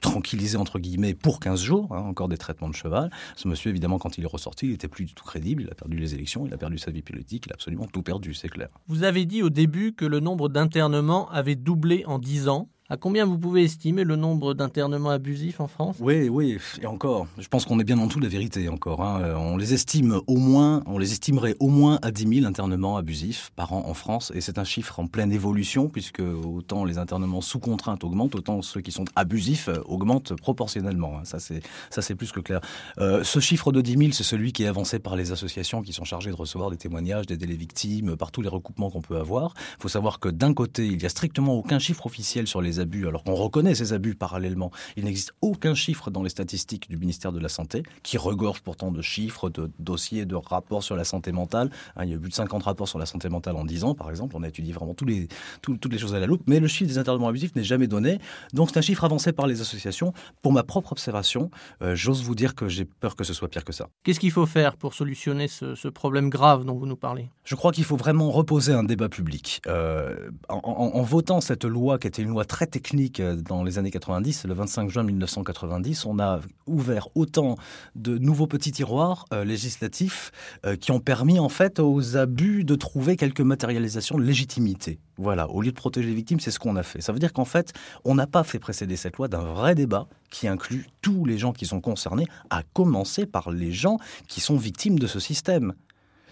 tranquillisé 0.00 0.56
entre 0.58 0.78
guillemets 0.78 1.14
pour 1.14 1.40
15 1.40 1.60
jours, 1.60 1.94
hein, 1.94 2.00
encore 2.00 2.28
des 2.28 2.38
traitements 2.38 2.68
de 2.68 2.74
cheval, 2.74 3.05
ce 3.36 3.48
monsieur, 3.48 3.70
évidemment, 3.70 3.98
quand 3.98 4.18
il 4.18 4.24
est 4.24 4.28
ressorti, 4.28 4.66
il 4.66 4.72
était 4.72 4.88
plus 4.88 5.04
du 5.04 5.14
tout 5.14 5.24
crédible. 5.24 5.62
Il 5.62 5.70
a 5.70 5.74
perdu 5.74 5.96
les 5.96 6.14
élections, 6.14 6.46
il 6.46 6.54
a 6.54 6.58
perdu 6.58 6.78
sa 6.78 6.90
vie 6.90 7.02
politique, 7.02 7.46
il 7.46 7.52
a 7.52 7.54
absolument 7.54 7.86
tout 7.86 8.02
perdu, 8.02 8.34
c'est 8.34 8.48
clair. 8.48 8.68
Vous 8.88 9.02
avez 9.02 9.24
dit 9.24 9.42
au 9.42 9.50
début 9.50 9.92
que 9.92 10.04
le 10.04 10.20
nombre 10.20 10.48
d'internements 10.48 11.30
avait 11.30 11.56
doublé 11.56 12.04
en 12.06 12.18
10 12.18 12.48
ans. 12.48 12.68
À 12.88 12.96
combien 12.96 13.26
vous 13.26 13.36
pouvez 13.36 13.64
estimer 13.64 14.04
le 14.04 14.14
nombre 14.14 14.54
d'internements 14.54 15.10
abusifs 15.10 15.58
en 15.58 15.66
France? 15.66 15.96
Oui, 15.98 16.28
oui, 16.28 16.56
et 16.80 16.86
encore. 16.86 17.26
Je 17.36 17.48
pense 17.48 17.64
qu'on 17.64 17.80
est 17.80 17.84
bien 17.84 17.98
en 17.98 18.06
de 18.06 18.20
la 18.22 18.28
vérité 18.28 18.68
encore. 18.68 19.02
Hein. 19.02 19.22
Euh, 19.22 19.34
on 19.34 19.56
les 19.56 19.74
estime 19.74 20.20
au 20.28 20.36
moins, 20.36 20.84
on 20.86 20.96
les 20.96 21.10
estimerait 21.10 21.56
au 21.58 21.66
moins 21.66 21.98
à 22.02 22.12
10 22.12 22.42
000 22.42 22.46
internements 22.46 22.96
abusifs 22.96 23.50
par 23.56 23.72
an 23.72 23.82
en 23.86 23.94
France, 23.94 24.30
et 24.36 24.40
c'est 24.40 24.58
un 24.58 24.64
chiffre 24.64 25.00
en 25.00 25.08
pleine 25.08 25.32
évolution 25.32 25.88
puisque 25.88 26.20
autant 26.20 26.84
les 26.84 26.98
internements 26.98 27.40
sous 27.40 27.58
contrainte 27.58 28.04
augmentent, 28.04 28.36
autant 28.36 28.62
ceux 28.62 28.80
qui 28.80 28.92
sont 28.92 29.04
abusifs 29.16 29.66
euh, 29.66 29.82
augmentent 29.86 30.36
proportionnellement. 30.36 31.18
Hein. 31.18 31.24
Ça 31.24 31.40
c'est 31.40 31.62
ça 31.90 32.02
c'est 32.02 32.14
plus 32.14 32.30
que 32.30 32.38
clair. 32.38 32.60
Euh, 32.98 33.24
ce 33.24 33.40
chiffre 33.40 33.72
de 33.72 33.80
10 33.80 33.98
000, 33.98 34.12
c'est 34.12 34.22
celui 34.22 34.52
qui 34.52 34.62
est 34.62 34.68
avancé 34.68 35.00
par 35.00 35.16
les 35.16 35.32
associations 35.32 35.82
qui 35.82 35.92
sont 35.92 36.04
chargées 36.04 36.30
de 36.30 36.36
recevoir 36.36 36.70
des 36.70 36.76
témoignages, 36.76 37.26
d'aider 37.26 37.46
les 37.46 37.56
victimes, 37.56 38.16
par 38.16 38.30
tous 38.30 38.42
les 38.42 38.48
recoupements 38.48 38.90
qu'on 38.90 39.02
peut 39.02 39.16
avoir. 39.16 39.54
Il 39.80 39.82
faut 39.82 39.88
savoir 39.88 40.20
que 40.20 40.28
d'un 40.28 40.54
côté, 40.54 40.86
il 40.86 41.02
y 41.02 41.06
a 41.06 41.08
strictement 41.08 41.54
aucun 41.54 41.80
chiffre 41.80 42.06
officiel 42.06 42.46
sur 42.46 42.62
les 42.62 42.75
abus, 42.80 43.06
alors 43.06 43.24
qu'on 43.24 43.34
reconnaît 43.34 43.74
ces 43.74 43.92
abus 43.92 44.14
parallèlement. 44.14 44.70
Il 44.96 45.04
n'existe 45.04 45.32
aucun 45.40 45.74
chiffre 45.74 46.10
dans 46.10 46.22
les 46.22 46.28
statistiques 46.28 46.88
du 46.88 46.96
ministère 46.96 47.32
de 47.32 47.40
la 47.40 47.48
Santé, 47.48 47.82
qui 48.02 48.18
regorge 48.18 48.60
pourtant 48.60 48.90
de 48.90 49.02
chiffres, 49.02 49.50
de 49.50 49.70
dossiers, 49.78 50.24
de 50.24 50.34
rapports 50.34 50.82
sur 50.82 50.96
la 50.96 51.04
santé 51.04 51.32
mentale. 51.32 51.70
Hein, 51.96 52.04
il 52.04 52.10
y 52.10 52.12
a 52.12 52.16
eu 52.16 52.20
plus 52.20 52.30
de 52.30 52.34
50 52.34 52.62
rapports 52.62 52.88
sur 52.88 52.98
la 52.98 53.06
santé 53.06 53.28
mentale 53.28 53.56
en 53.56 53.64
10 53.64 53.84
ans, 53.84 53.94
par 53.94 54.10
exemple. 54.10 54.36
On 54.36 54.42
a 54.42 54.48
étudié 54.48 54.72
vraiment 54.72 54.94
tous 54.94 55.04
les, 55.04 55.28
toutes 55.62 55.92
les 55.92 55.98
choses 55.98 56.14
à 56.14 56.20
la 56.20 56.26
loupe. 56.26 56.42
Mais 56.46 56.60
le 56.60 56.68
chiffre 56.68 56.88
des 56.88 56.98
internements 56.98 57.28
abusifs 57.28 57.54
n'est 57.54 57.64
jamais 57.64 57.86
donné. 57.86 58.18
Donc 58.52 58.70
c'est 58.70 58.78
un 58.78 58.82
chiffre 58.82 59.04
avancé 59.04 59.32
par 59.32 59.46
les 59.46 59.60
associations. 59.60 60.12
Pour 60.42 60.52
ma 60.52 60.62
propre 60.62 60.92
observation, 60.92 61.50
euh, 61.82 61.94
j'ose 61.94 62.22
vous 62.22 62.34
dire 62.34 62.54
que 62.54 62.68
j'ai 62.68 62.84
peur 62.84 63.16
que 63.16 63.24
ce 63.24 63.34
soit 63.34 63.48
pire 63.48 63.64
que 63.64 63.72
ça. 63.72 63.88
Qu'est-ce 64.04 64.20
qu'il 64.20 64.30
faut 64.30 64.46
faire 64.46 64.76
pour 64.76 64.94
solutionner 64.94 65.48
ce, 65.48 65.88
problème 65.88 66.28
grave 66.28 66.64
dont 66.64 66.74
vous 66.74 66.86
nous 66.86 66.96
parlez? 66.96 67.30
Je 67.44 67.54
crois 67.54 67.72
qu'il 67.72 67.84
faut 67.84 67.96
vraiment 67.96 68.30
reposer 68.30 68.72
un 68.72 68.84
débat 68.84 69.08
public. 69.08 69.60
Euh, 69.66 70.30
en, 70.48 70.58
en, 70.64 71.02
votant 71.02 71.40
cette 71.40 71.64
loi, 71.64 71.98
qui 71.98 72.08
était 72.08 72.22
une 72.22 72.30
loi 72.30 72.44
très 72.44 72.65
technique, 72.66 73.20
euh, 73.20 73.36
dans 73.36 73.64
les 73.64 73.78
années 73.78 73.90
90, 73.90 74.44
le 74.44 74.54
25 74.54 74.88
juin 74.88 75.02
1990, 75.02 76.06
on 76.06 76.18
a 76.18 76.40
ouvert 76.66 77.08
autant 77.14 77.56
de 77.94 78.18
nouveaux 78.18 78.46
petits 78.46 78.72
tiroirs 78.72 79.24
euh, 79.32 79.44
législatifs 79.44 80.32
euh, 80.64 80.76
qui 80.76 80.92
ont 80.92 81.00
permis 81.00 81.38
en 81.38 81.48
fait 81.48 81.78
aux 81.80 82.16
abus 82.16 82.64
de 82.64 82.74
trouver 82.74 83.16
quelques 83.16 83.40
matérialisations 83.40 84.18
de 84.18 84.24
légitimité. 84.24 84.98
Voilà, 85.18 85.48
au 85.50 85.62
lieu 85.62 85.70
de 85.70 85.76
protéger 85.76 86.08
les 86.08 86.14
victimes, 86.14 86.40
c'est 86.40 86.50
ce 86.50 86.58
qu'on 86.58 86.76
a 86.76 86.82
fait. 86.82 87.00
Ça 87.00 87.12
veut 87.12 87.18
dire 87.18 87.32
qu'en 87.32 87.44
fait, 87.44 87.72
on 88.04 88.14
n'a 88.14 88.26
pas 88.26 88.44
fait 88.44 88.58
précéder 88.58 88.96
cette 88.96 89.16
loi 89.16 89.28
d'un 89.28 89.44
vrai 89.44 89.74
débat 89.74 90.08
qui 90.30 90.48
inclut 90.48 90.86
tous 91.02 91.24
les 91.24 91.38
gens 91.38 91.52
qui 91.52 91.66
sont 91.66 91.80
concernés, 91.80 92.26
à 92.50 92.62
commencer 92.74 93.26
par 93.26 93.50
les 93.50 93.72
gens 93.72 93.98
qui 94.28 94.40
sont 94.40 94.56
victimes 94.56 94.98
de 94.98 95.06
ce 95.06 95.20
système 95.20 95.72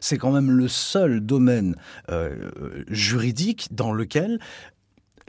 c'est 0.01 0.19
quand 0.19 0.33
même 0.33 0.51
le 0.51 0.69
seul 0.69 1.21
domaine 1.21 1.77
juridique 2.89 3.69
dans 3.71 3.91
lequel 3.91 4.39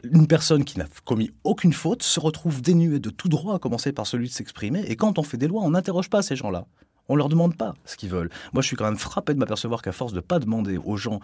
une 0.04 0.26
personne 0.26 0.64
qui 0.64 0.78
n'a 0.78 0.86
commis 1.04 1.30
aucune 1.44 1.72
faute 1.72 2.02
se 2.02 2.20
retrouve 2.20 2.62
dénuée 2.62 2.98
de 2.98 3.10
tout 3.10 3.28
droit, 3.28 3.56
à 3.56 3.58
commencer 3.58 3.92
par 3.92 4.06
celui 4.06 4.28
de 4.28 4.32
s'exprimer. 4.32 4.80
Et 4.86 4.96
quand 4.96 5.18
on 5.18 5.22
fait 5.22 5.36
des 5.36 5.48
lois, 5.48 5.62
on 5.62 5.70
n'interroge 5.70 6.10
pas 6.10 6.22
ces 6.22 6.36
gens-là. 6.36 6.66
On 7.08 7.14
leur 7.14 7.28
demande 7.28 7.56
pas 7.56 7.74
ce 7.84 7.96
qu'ils 7.96 8.08
veulent. 8.08 8.30
Moi, 8.52 8.62
je 8.62 8.66
suis 8.66 8.76
quand 8.76 8.84
même 8.84 8.98
frappé 8.98 9.32
de 9.32 9.38
m'apercevoir 9.38 9.80
qu'à 9.80 9.92
force 9.92 10.12
de 10.12 10.20
pas 10.20 10.40
demander 10.40 10.76
aux 10.76 10.96
gens, 10.96 11.20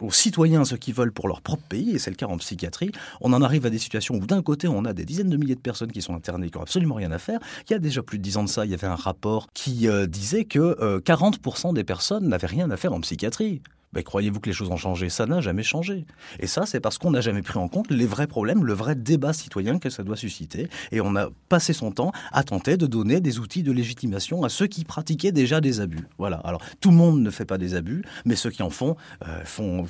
aux 0.00 0.10
citoyens, 0.10 0.64
ce 0.64 0.76
qu'ils 0.76 0.94
veulent 0.94 1.12
pour 1.12 1.28
leur 1.28 1.42
propre 1.42 1.62
pays, 1.68 1.90
et 1.90 1.98
c'est 1.98 2.10
le 2.10 2.16
cas 2.16 2.26
en 2.26 2.38
psychiatrie, 2.38 2.92
on 3.20 3.32
en 3.34 3.42
arrive 3.42 3.66
à 3.66 3.70
des 3.70 3.78
situations 3.78 4.14
où 4.14 4.26
d'un 4.26 4.42
côté, 4.42 4.66
on 4.66 4.84
a 4.86 4.94
des 4.94 5.04
dizaines 5.04 5.28
de 5.28 5.36
milliers 5.36 5.56
de 5.56 5.60
personnes 5.60 5.92
qui 5.92 6.00
sont 6.00 6.14
internées, 6.14 6.48
qui 6.48 6.56
n'ont 6.56 6.62
absolument 6.62 6.94
rien 6.94 7.12
à 7.12 7.18
faire. 7.18 7.38
Il 7.68 7.72
y 7.72 7.76
a 7.76 7.78
déjà 7.78 8.02
plus 8.02 8.18
de 8.18 8.22
dix 8.22 8.38
ans 8.38 8.44
de 8.44 8.48
ça, 8.48 8.64
il 8.64 8.70
y 8.70 8.74
avait 8.74 8.86
un 8.86 8.94
rapport 8.94 9.48
qui 9.52 9.88
euh, 9.88 10.06
disait 10.06 10.44
que 10.46 11.00
40% 11.00 11.68
euh, 11.68 11.72
des 11.74 11.84
personnes 11.84 12.28
n'avaient 12.28 12.46
rien 12.46 12.70
à 12.70 12.76
faire 12.78 12.94
en 12.94 13.00
psychiatrie. 13.00 13.60
Ben, 13.92 14.02
croyez-vous 14.02 14.40
que 14.40 14.48
les 14.48 14.52
choses 14.52 14.70
ont 14.70 14.76
changé? 14.76 15.08
Ça 15.08 15.26
n'a 15.26 15.40
jamais 15.40 15.62
changé. 15.62 16.04
Et 16.40 16.46
ça, 16.46 16.66
c'est 16.66 16.80
parce 16.80 16.98
qu'on 16.98 17.10
n'a 17.10 17.20
jamais 17.20 17.42
pris 17.42 17.58
en 17.58 17.68
compte 17.68 17.90
les 17.90 18.06
vrais 18.06 18.26
problèmes, 18.26 18.64
le 18.64 18.74
vrai 18.74 18.94
débat 18.94 19.32
citoyen 19.32 19.78
que 19.78 19.88
ça 19.88 20.02
doit 20.02 20.16
susciter. 20.16 20.68
Et 20.92 21.00
on 21.00 21.16
a 21.16 21.28
passé 21.48 21.72
son 21.72 21.90
temps 21.90 22.12
à 22.32 22.42
tenter 22.42 22.76
de 22.76 22.86
donner 22.86 23.20
des 23.20 23.38
outils 23.38 23.62
de 23.62 23.72
légitimation 23.72 24.44
à 24.44 24.48
ceux 24.48 24.66
qui 24.66 24.84
pratiquaient 24.84 25.32
déjà 25.32 25.60
des 25.60 25.80
abus. 25.80 26.06
Voilà. 26.18 26.36
Alors, 26.44 26.62
tout 26.80 26.90
le 26.90 26.96
monde 26.96 27.22
ne 27.22 27.30
fait 27.30 27.46
pas 27.46 27.58
des 27.58 27.74
abus, 27.74 28.02
mais 28.24 28.36
ceux 28.36 28.50
qui 28.50 28.62
en 28.62 28.70
font, 28.70 28.96
euh, 29.26 29.44
font 29.44 29.86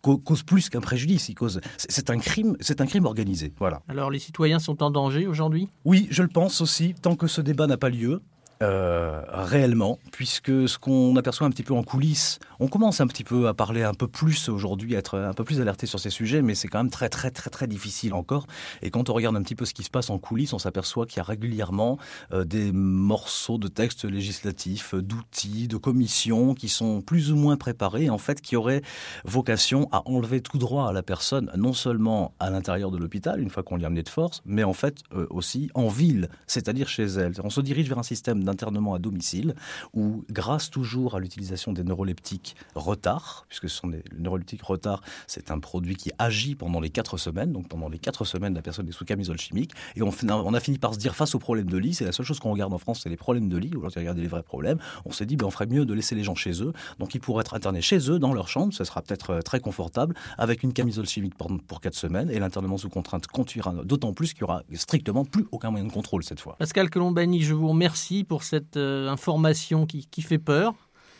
causent 0.00 0.42
plus 0.42 0.68
qu'un 0.68 0.80
préjudice. 0.80 1.30
C'est 1.76 2.10
un 2.10 2.18
crime, 2.18 2.56
c'est 2.60 2.80
un 2.80 2.86
crime 2.86 3.04
organisé. 3.04 3.52
Voilà. 3.58 3.82
Alors, 3.88 4.10
les 4.10 4.18
citoyens 4.18 4.58
sont 4.58 4.82
en 4.82 4.90
danger 4.90 5.26
aujourd'hui? 5.26 5.68
Oui, 5.84 6.08
je 6.10 6.22
le 6.22 6.28
pense 6.28 6.60
aussi. 6.60 6.94
Tant 7.00 7.16
que 7.16 7.26
ce 7.26 7.40
débat 7.40 7.66
n'a 7.66 7.76
pas 7.76 7.90
lieu, 7.90 8.20
euh, 8.62 9.20
réellement, 9.28 9.98
puisque 10.12 10.68
ce 10.68 10.78
qu'on 10.78 11.16
aperçoit 11.16 11.46
un 11.46 11.50
petit 11.50 11.62
peu 11.64 11.74
en 11.74 11.82
coulisses, 11.82 12.38
on 12.60 12.68
commence 12.68 13.00
un 13.00 13.06
petit 13.06 13.24
peu 13.24 13.48
à 13.48 13.54
parler 13.54 13.82
un 13.82 13.94
peu 13.94 14.06
plus 14.06 14.48
aujourd'hui, 14.48 14.94
à 14.94 14.98
être 15.00 15.18
un 15.18 15.32
peu 15.32 15.44
plus 15.44 15.60
alerté 15.60 15.86
sur 15.86 15.98
ces 15.98 16.10
sujets, 16.10 16.42
mais 16.42 16.54
c'est 16.54 16.68
quand 16.68 16.78
même 16.78 16.90
très 16.90 17.08
très 17.08 17.30
très 17.30 17.50
très 17.50 17.66
difficile 17.66 18.14
encore. 18.14 18.46
Et 18.80 18.90
quand 18.90 19.10
on 19.10 19.14
regarde 19.14 19.36
un 19.36 19.42
petit 19.42 19.56
peu 19.56 19.64
ce 19.64 19.74
qui 19.74 19.82
se 19.82 19.90
passe 19.90 20.10
en 20.10 20.18
coulisses, 20.18 20.52
on 20.52 20.58
s'aperçoit 20.58 21.06
qu'il 21.06 21.16
y 21.16 21.20
a 21.20 21.24
régulièrement 21.24 21.98
euh, 22.32 22.44
des 22.44 22.72
morceaux 22.72 23.58
de 23.58 23.68
textes 23.68 24.04
législatifs, 24.04 24.94
d'outils, 24.94 25.66
de 25.66 25.76
commissions 25.76 26.54
qui 26.54 26.68
sont 26.68 27.00
plus 27.00 27.32
ou 27.32 27.36
moins 27.36 27.56
préparés, 27.56 28.10
en 28.10 28.18
fait, 28.18 28.40
qui 28.40 28.56
auraient 28.56 28.82
vocation 29.24 29.88
à 29.90 30.08
enlever 30.08 30.40
tout 30.40 30.58
droit 30.58 30.88
à 30.88 30.92
la 30.92 31.02
personne, 31.02 31.50
non 31.56 31.72
seulement 31.72 32.32
à 32.38 32.50
l'intérieur 32.50 32.90
de 32.90 32.98
l'hôpital, 32.98 33.40
une 33.40 33.50
fois 33.50 33.62
qu'on 33.62 33.76
l'y 33.76 33.84
a 33.84 33.88
amené 33.88 34.02
de 34.02 34.08
force, 34.08 34.40
mais 34.44 34.62
en 34.62 34.72
fait 34.72 35.02
euh, 35.14 35.26
aussi 35.30 35.70
en 35.74 35.88
ville, 35.88 36.28
c'est-à-dire 36.46 36.88
chez 36.88 37.04
elle. 37.04 37.32
On 37.42 37.50
se 37.50 37.60
dirige 37.60 37.88
vers 37.88 37.98
un 37.98 38.04
système 38.04 38.44
internement 38.52 38.94
à 38.94 38.98
domicile, 38.98 39.54
où 39.94 40.24
grâce 40.30 40.70
toujours 40.70 41.16
à 41.16 41.20
l'utilisation 41.20 41.72
des 41.72 41.82
neuroleptiques 41.82 42.54
retard, 42.74 43.46
puisque 43.48 43.68
ce 43.68 43.76
sont 43.76 43.88
des 43.88 44.04
neuroleptiques 44.16 44.62
retard, 44.62 45.02
c'est 45.26 45.50
un 45.50 45.58
produit 45.58 45.96
qui 45.96 46.12
agit 46.18 46.54
pendant 46.54 46.80
les 46.80 46.90
quatre 46.90 47.16
semaines, 47.16 47.52
donc 47.52 47.68
pendant 47.68 47.88
les 47.88 47.98
quatre 47.98 48.24
semaines 48.24 48.54
la 48.54 48.62
personne 48.62 48.88
est 48.88 48.92
sous 48.92 49.04
camisole 49.04 49.38
chimique, 49.38 49.72
et 49.96 50.02
on, 50.02 50.54
a 50.54 50.60
fini 50.60 50.78
par 50.78 50.94
se 50.94 50.98
dire 50.98 51.16
face 51.16 51.34
aux 51.34 51.38
problèmes 51.38 51.70
de 51.70 51.78
lit, 51.78 51.94
c'est 51.94 52.04
la 52.04 52.12
seule 52.12 52.26
chose 52.26 52.38
qu'on 52.38 52.52
regarde 52.52 52.72
en 52.72 52.78
France, 52.78 53.00
c'est 53.02 53.08
les 53.08 53.16
problèmes 53.16 53.48
de 53.48 53.56
lit, 53.56 53.70
aujourd'hui 53.74 54.00
regarder 54.00 54.22
les 54.22 54.28
vrais 54.28 54.42
problèmes, 54.42 54.78
on 55.04 55.12
s'est 55.12 55.26
dit 55.26 55.36
ben, 55.36 55.46
on 55.46 55.50
ferait 55.50 55.66
mieux 55.66 55.84
de 55.84 55.94
laisser 55.94 56.14
les 56.14 56.24
gens 56.24 56.34
chez 56.34 56.62
eux, 56.62 56.72
donc 56.98 57.14
ils 57.14 57.20
pourraient 57.20 57.42
être 57.42 57.54
internés 57.54 57.82
chez 57.82 58.10
eux, 58.10 58.18
dans 58.18 58.34
leur 58.34 58.48
chambre, 58.48 58.72
ce 58.72 58.84
sera 58.84 59.02
peut-être 59.02 59.30
euh, 59.30 59.40
très 59.40 59.60
confortable, 59.60 60.14
avec 60.38 60.62
une 60.62 60.72
camisole 60.72 61.06
chimique 61.06 61.34
pour, 61.36 61.80
quatre 61.80 61.94
semaines, 61.94 62.30
et 62.30 62.38
l'internement 62.38 62.78
sous 62.78 62.88
contrainte 62.88 63.26
continuera, 63.26 63.72
d'autant 63.84 64.12
plus 64.12 64.32
qu'il 64.32 64.42
y 64.42 64.44
aura 64.44 64.62
strictement 64.74 65.24
plus 65.24 65.46
aucun 65.52 65.70
moyen 65.70 65.86
de 65.86 65.92
contrôle 65.92 66.22
cette 66.22 66.40
fois. 66.40 66.56
Pascal 66.58 66.90
Colombani, 66.90 67.42
je 67.42 67.54
vous 67.54 67.68
remercie 67.68 68.24
pour 68.24 68.41
cette 68.44 68.76
euh, 68.76 69.08
information 69.08 69.86
qui, 69.86 70.22
fait 70.22 70.38
peur. 70.38 70.74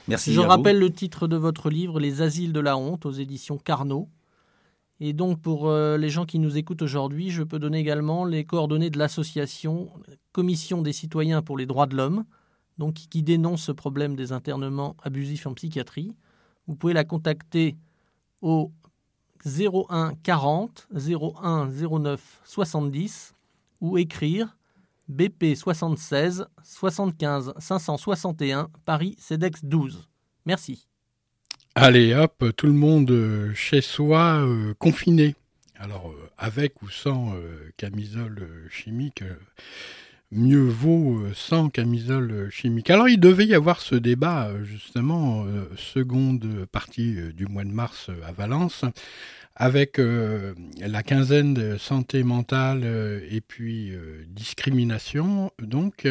Merci. 0.08 0.32
Je 0.32 0.40
rappelle 0.40 0.78
le 0.78 0.90
titre 0.90 1.28
de 1.28 1.36
votre 1.36 1.70
livre, 1.70 2.00
Les 2.00 2.22
Asiles 2.22 2.52
de 2.52 2.60
la 2.60 2.76
honte, 2.76 3.06
aux 3.06 3.12
éditions 3.12 3.58
Carnot. 3.58 4.08
Et 5.00 5.12
donc, 5.12 5.40
pour 5.40 5.68
euh, 5.68 5.96
les 5.96 6.10
gens 6.10 6.26
qui 6.26 6.38
nous 6.38 6.56
écoutent 6.56 6.82
aujourd'hui, 6.82 7.30
je 7.30 7.42
peux 7.42 7.58
donner 7.58 7.78
également 7.78 8.24
les 8.24 8.44
coordonnées 8.44 8.90
de 8.90 8.98
l'association 8.98 9.90
Commission 10.32 10.80
des 10.80 10.92
citoyens 10.92 11.42
pour 11.42 11.58
les 11.58 11.66
droits 11.66 11.86
de 11.86 11.96
l'homme, 11.96 12.24
donc 12.78 12.94
qui 12.94 13.22
dénonce 13.22 13.64
ce 13.64 13.72
problème 13.72 14.16
des 14.16 14.32
internements 14.32 14.96
abusifs 15.02 15.46
en 15.46 15.54
psychiatrie. 15.54 16.14
Vous 16.66 16.76
pouvez 16.76 16.92
la 16.92 17.04
contacter 17.04 17.76
au 18.40 18.72
01 19.44 20.14
40 20.22 20.88
01 20.94 21.68
09 21.68 22.40
70 22.44 23.34
ou 23.80 23.98
écrire 23.98 24.56
BP 25.08 25.54
76 25.54 26.46
75 26.62 27.54
561 27.58 28.70
Paris 28.84 29.16
CEDEX 29.18 29.64
12. 29.64 30.08
Merci. 30.46 30.86
Allez 31.74 32.14
hop, 32.14 32.44
tout 32.56 32.66
le 32.66 32.74
monde 32.74 33.10
euh, 33.10 33.54
chez 33.54 33.80
soi, 33.80 34.44
euh, 34.44 34.74
confiné. 34.74 35.34
Alors 35.78 36.10
euh, 36.10 36.28
avec 36.36 36.82
ou 36.82 36.90
sans 36.90 37.34
camisole 37.78 38.46
chimique, 38.70 39.24
mieux 40.30 40.68
vaut 40.68 41.22
sans 41.34 41.70
camisole 41.70 42.50
chimique. 42.50 42.90
Alors 42.90 43.08
il 43.08 43.18
devait 43.18 43.46
y 43.46 43.54
avoir 43.54 43.80
ce 43.80 43.94
débat 43.94 44.50
justement, 44.62 45.46
seconde 45.76 46.66
partie 46.70 47.16
du 47.32 47.46
mois 47.46 47.64
de 47.64 47.70
mars 47.70 48.10
à 48.26 48.32
Valence 48.32 48.84
avec 49.56 49.98
euh, 49.98 50.54
la 50.78 51.02
quinzaine 51.02 51.54
de 51.54 51.76
santé 51.76 52.22
mentale 52.22 52.82
euh, 52.84 53.20
et 53.30 53.40
puis 53.40 53.90
euh, 53.90 54.24
discrimination, 54.28 55.50
donc. 55.60 56.06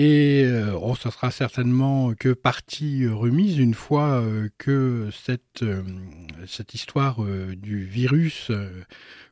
Et 0.00 0.48
oh, 0.80 0.94
ça 0.94 1.10
sera 1.10 1.32
certainement 1.32 2.14
que 2.14 2.32
partie 2.32 3.08
remise 3.08 3.58
une 3.58 3.74
fois 3.74 4.22
que 4.56 5.08
cette, 5.10 5.64
cette 6.46 6.72
histoire 6.72 7.20
du 7.56 7.82
virus 7.82 8.52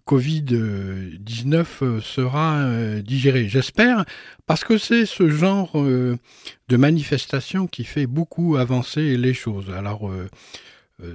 Covid-19 0.09 2.01
sera 2.01 2.69
digérée. 3.01 3.49
J'espère, 3.49 4.05
parce 4.47 4.65
que 4.65 4.77
c'est 4.77 5.07
ce 5.07 5.29
genre 5.29 5.71
de 5.75 6.77
manifestation 6.77 7.69
qui 7.69 7.85
fait 7.85 8.09
beaucoup 8.09 8.57
avancer 8.57 9.17
les 9.17 9.35
choses. 9.35 9.71
Alors, 9.71 10.11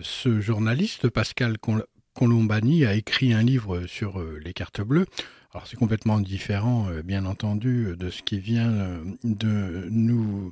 ce 0.01 0.39
journaliste, 0.39 1.09
Pascal 1.09 1.57
Colombani 2.13 2.85
a 2.85 2.93
écrit 2.93 3.33
un 3.33 3.41
livre 3.41 3.85
sur 3.87 4.19
euh, 4.19 4.39
les 4.43 4.53
cartes 4.53 4.81
bleues. 4.81 5.05
Alors 5.53 5.67
c'est 5.67 5.77
complètement 5.77 6.19
différent, 6.19 6.87
euh, 6.89 7.01
bien 7.01 7.25
entendu, 7.25 7.95
de 7.97 8.09
ce 8.09 8.21
qui 8.21 8.39
vient 8.39 8.71
euh, 8.71 9.03
de 9.23 9.87
nous 9.89 10.51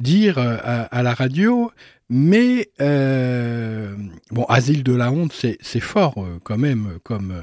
dire 0.00 0.38
à, 0.38 1.02
la 1.02 1.14
radio, 1.14 1.70
mais 2.08 2.70
bon, 2.78 4.44
Asile 4.44 4.82
de 4.82 4.94
la 4.94 5.10
honte, 5.10 5.32
c'est 5.32 5.80
fort 5.80 6.26
quand 6.44 6.58
même 6.58 6.98
comme 7.02 7.42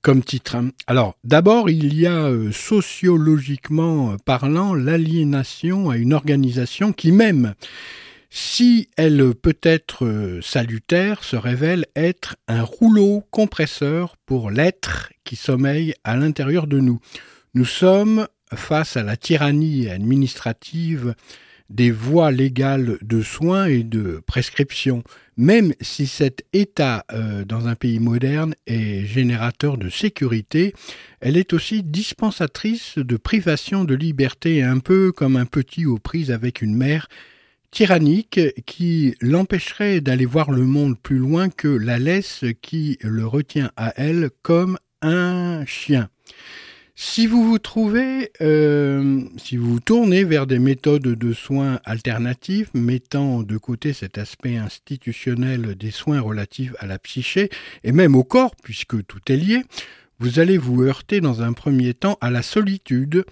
comme 0.00 0.24
titre. 0.24 0.56
Alors, 0.88 1.14
d'abord, 1.22 1.70
il 1.70 1.94
y 1.94 2.08
a 2.08 2.28
sociologiquement 2.50 4.16
parlant 4.24 4.74
l'aliénation 4.74 5.90
à 5.90 5.96
une 5.96 6.12
organisation 6.12 6.92
qui 6.92 7.12
même 7.12 7.54
si 8.34 8.88
elle 8.96 9.34
peut 9.34 9.58
être 9.62 10.06
euh, 10.06 10.40
salutaire, 10.40 11.22
se 11.22 11.36
révèle 11.36 11.84
être 11.94 12.36
un 12.48 12.62
rouleau 12.62 13.22
compresseur 13.30 14.16
pour 14.24 14.50
l'être 14.50 15.12
qui 15.22 15.36
sommeille 15.36 15.92
à 16.02 16.16
l'intérieur 16.16 16.66
de 16.66 16.80
nous. 16.80 16.98
Nous 17.52 17.66
sommes 17.66 18.26
face 18.54 18.96
à 18.96 19.02
la 19.02 19.18
tyrannie 19.18 19.90
administrative 19.90 21.14
des 21.68 21.90
voies 21.90 22.30
légales 22.30 22.96
de 23.02 23.20
soins 23.20 23.66
et 23.66 23.82
de 23.82 24.22
prescription, 24.26 25.02
même 25.36 25.74
si 25.82 26.06
cet 26.06 26.46
état 26.54 27.04
euh, 27.12 27.44
dans 27.44 27.68
un 27.68 27.74
pays 27.74 28.00
moderne 28.00 28.54
est 28.66 29.04
générateur 29.04 29.76
de 29.76 29.90
sécurité, 29.90 30.72
elle 31.20 31.36
est 31.36 31.52
aussi 31.52 31.82
dispensatrice 31.82 32.96
de 32.96 33.16
privation 33.18 33.84
de 33.84 33.94
liberté, 33.94 34.62
un 34.62 34.78
peu 34.78 35.12
comme 35.12 35.36
un 35.36 35.46
petit 35.46 35.84
aux 35.84 35.98
prises 35.98 36.30
avec 36.30 36.62
une 36.62 36.74
mère 36.74 37.08
tyrannique 37.72 38.38
qui 38.66 39.16
l'empêcherait 39.20 40.00
d'aller 40.00 40.26
voir 40.26 40.52
le 40.52 40.64
monde 40.64 40.96
plus 40.96 41.18
loin 41.18 41.48
que 41.48 41.66
la 41.66 41.98
laisse 41.98 42.44
qui 42.60 42.98
le 43.00 43.26
retient 43.26 43.72
à 43.76 43.92
elle 43.96 44.30
comme 44.42 44.78
un 45.00 45.64
chien. 45.66 46.08
Si 46.94 47.26
vous 47.26 47.42
vous 47.48 47.58
trouvez, 47.58 48.30
euh, 48.42 49.22
si 49.38 49.56
vous 49.56 49.72
vous 49.72 49.80
tournez 49.80 50.24
vers 50.24 50.46
des 50.46 50.58
méthodes 50.58 51.02
de 51.02 51.32
soins 51.32 51.80
alternatives 51.84 52.68
mettant 52.74 53.42
de 53.42 53.56
côté 53.56 53.94
cet 53.94 54.18
aspect 54.18 54.58
institutionnel 54.58 55.74
des 55.74 55.90
soins 55.90 56.20
relatifs 56.20 56.74
à 56.78 56.86
la 56.86 56.98
psyché 56.98 57.48
et 57.82 57.92
même 57.92 58.14
au 58.14 58.22
corps, 58.22 58.54
puisque 58.62 59.04
tout 59.06 59.20
est 59.28 59.36
lié, 59.36 59.62
vous 60.20 60.38
allez 60.38 60.58
vous 60.58 60.82
heurter 60.82 61.22
dans 61.22 61.42
un 61.42 61.54
premier 61.54 61.94
temps 61.94 62.18
à 62.20 62.30
la 62.30 62.42
solitude, 62.42 63.24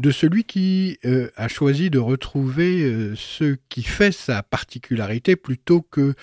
de 0.00 0.10
celui 0.10 0.44
qui 0.44 0.98
euh, 1.04 1.30
a 1.36 1.48
choisi 1.48 1.90
de 1.90 1.98
retrouver 1.98 2.82
euh, 2.82 3.14
ce 3.16 3.56
qui 3.68 3.82
fait 3.82 4.12
sa 4.12 4.42
particularité 4.42 5.36
plutôt 5.36 5.82
que 5.82 6.14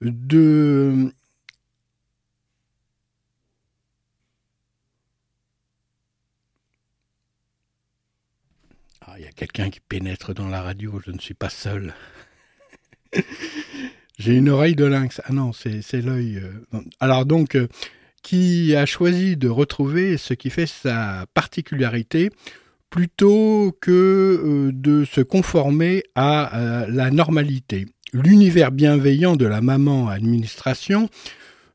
de 0.00 1.12
ah, 9.00 9.14
il 9.18 9.24
y 9.24 9.28
a 9.28 9.32
quelqu'un 9.32 9.70
qui 9.70 9.80
pénètre 9.80 10.32
dans 10.32 10.48
la 10.48 10.62
radio, 10.62 11.00
je 11.04 11.10
ne 11.10 11.18
suis 11.18 11.34
pas 11.34 11.50
seul. 11.50 11.92
J'ai 14.18 14.36
une 14.36 14.48
oreille 14.48 14.76
de 14.76 14.84
lynx. 14.84 15.20
Ah 15.24 15.32
non, 15.32 15.52
c'est 15.52 15.92
l'œil. 15.92 16.36
Euh, 16.38 16.80
alors 17.00 17.26
donc, 17.26 17.58
qui 18.22 18.76
a 18.76 18.86
choisi 18.86 19.36
de 19.36 19.48
retrouver 19.48 20.18
ce 20.18 20.34
qui 20.34 20.50
fait 20.50 20.66
sa 20.66 21.26
particularité 21.34 22.30
plutôt 22.94 23.76
que 23.80 23.90
euh, 23.90 24.70
de 24.72 25.04
se 25.04 25.20
conformer 25.20 26.04
à 26.14 26.56
euh, 26.56 26.86
la 26.88 27.10
normalité. 27.10 27.86
L'univers 28.12 28.70
bienveillant 28.70 29.34
de 29.34 29.46
la 29.46 29.60
maman 29.60 30.08
administration 30.08 31.08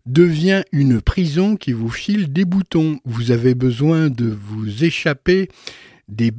devient 0.05 0.63
une 0.71 1.01
prison 1.01 1.57
qui 1.57 1.73
vous 1.73 1.89
file 1.89 2.31
des 2.31 2.45
boutons. 2.45 3.01
Vous 3.03 3.31
avez 3.31 3.53
besoin 3.53 4.09
de 4.09 4.27
vous 4.27 4.85
échapper 4.85 5.49
des, 6.07 6.31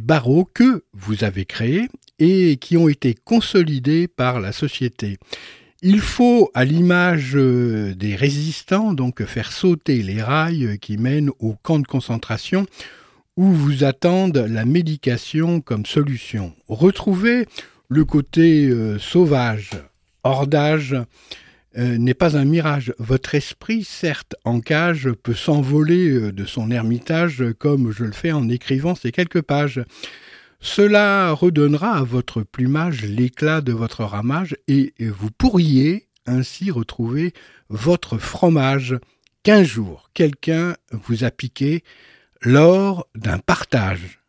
barreaux 0.00 0.46
que 0.46 0.82
vous 0.94 1.24
avez 1.24 1.44
créés 1.44 1.90
et 2.18 2.56
qui 2.56 2.78
ont 2.78 2.88
été 2.88 3.14
consolidés 3.14 4.08
par 4.08 4.40
la 4.40 4.52
société. 4.52 5.18
Il 5.82 6.00
faut, 6.00 6.50
à 6.54 6.64
l'image 6.64 7.32
euh, 7.34 7.94
des 7.94 8.16
résistants, 8.16 8.94
donc 8.94 9.22
faire 9.26 9.52
sauter 9.52 10.02
les 10.02 10.22
rails 10.22 10.78
qui 10.80 10.96
mènent 10.96 11.30
au 11.38 11.52
camp 11.52 11.80
de 11.80 11.86
concentration 11.86 12.64
où 13.36 13.46
vous 13.46 13.84
attendent 13.84 14.46
la 14.48 14.64
médication 14.64 15.60
comme 15.60 15.86
solution. 15.86 16.52
Retrouvez 16.68 17.46
le 17.88 18.04
côté 18.04 18.68
euh, 18.68 18.98
sauvage, 18.98 19.70
hors 20.22 20.46
d'âge, 20.46 20.96
euh, 21.78 21.96
n'est 21.96 22.14
pas 22.14 22.36
un 22.36 22.44
mirage. 22.44 22.94
Votre 22.98 23.34
esprit, 23.34 23.84
certes 23.84 24.34
en 24.44 24.60
cage, 24.60 25.10
peut 25.22 25.34
s'envoler 25.34 26.10
euh, 26.10 26.32
de 26.32 26.44
son 26.44 26.70
ermitage 26.70 27.44
comme 27.58 27.90
je 27.90 28.04
le 28.04 28.12
fais 28.12 28.32
en 28.32 28.48
écrivant 28.48 28.94
ces 28.94 29.12
quelques 29.12 29.42
pages. 29.42 29.82
Cela 30.60 31.32
redonnera 31.32 31.98
à 31.98 32.02
votre 32.02 32.42
plumage 32.42 33.02
l'éclat 33.02 33.62
de 33.62 33.72
votre 33.72 34.04
ramage 34.04 34.56
et 34.68 34.94
vous 35.00 35.30
pourriez 35.30 36.06
ainsi 36.24 36.70
retrouver 36.70 37.32
votre 37.68 38.16
fromage 38.16 38.96
qu'un 39.42 39.64
jour 39.64 40.08
quelqu'un 40.14 40.76
vous 40.92 41.24
a 41.24 41.32
piqué 41.32 41.82
lors 42.44 43.08
d'un 43.14 43.38
partage. 43.38 44.21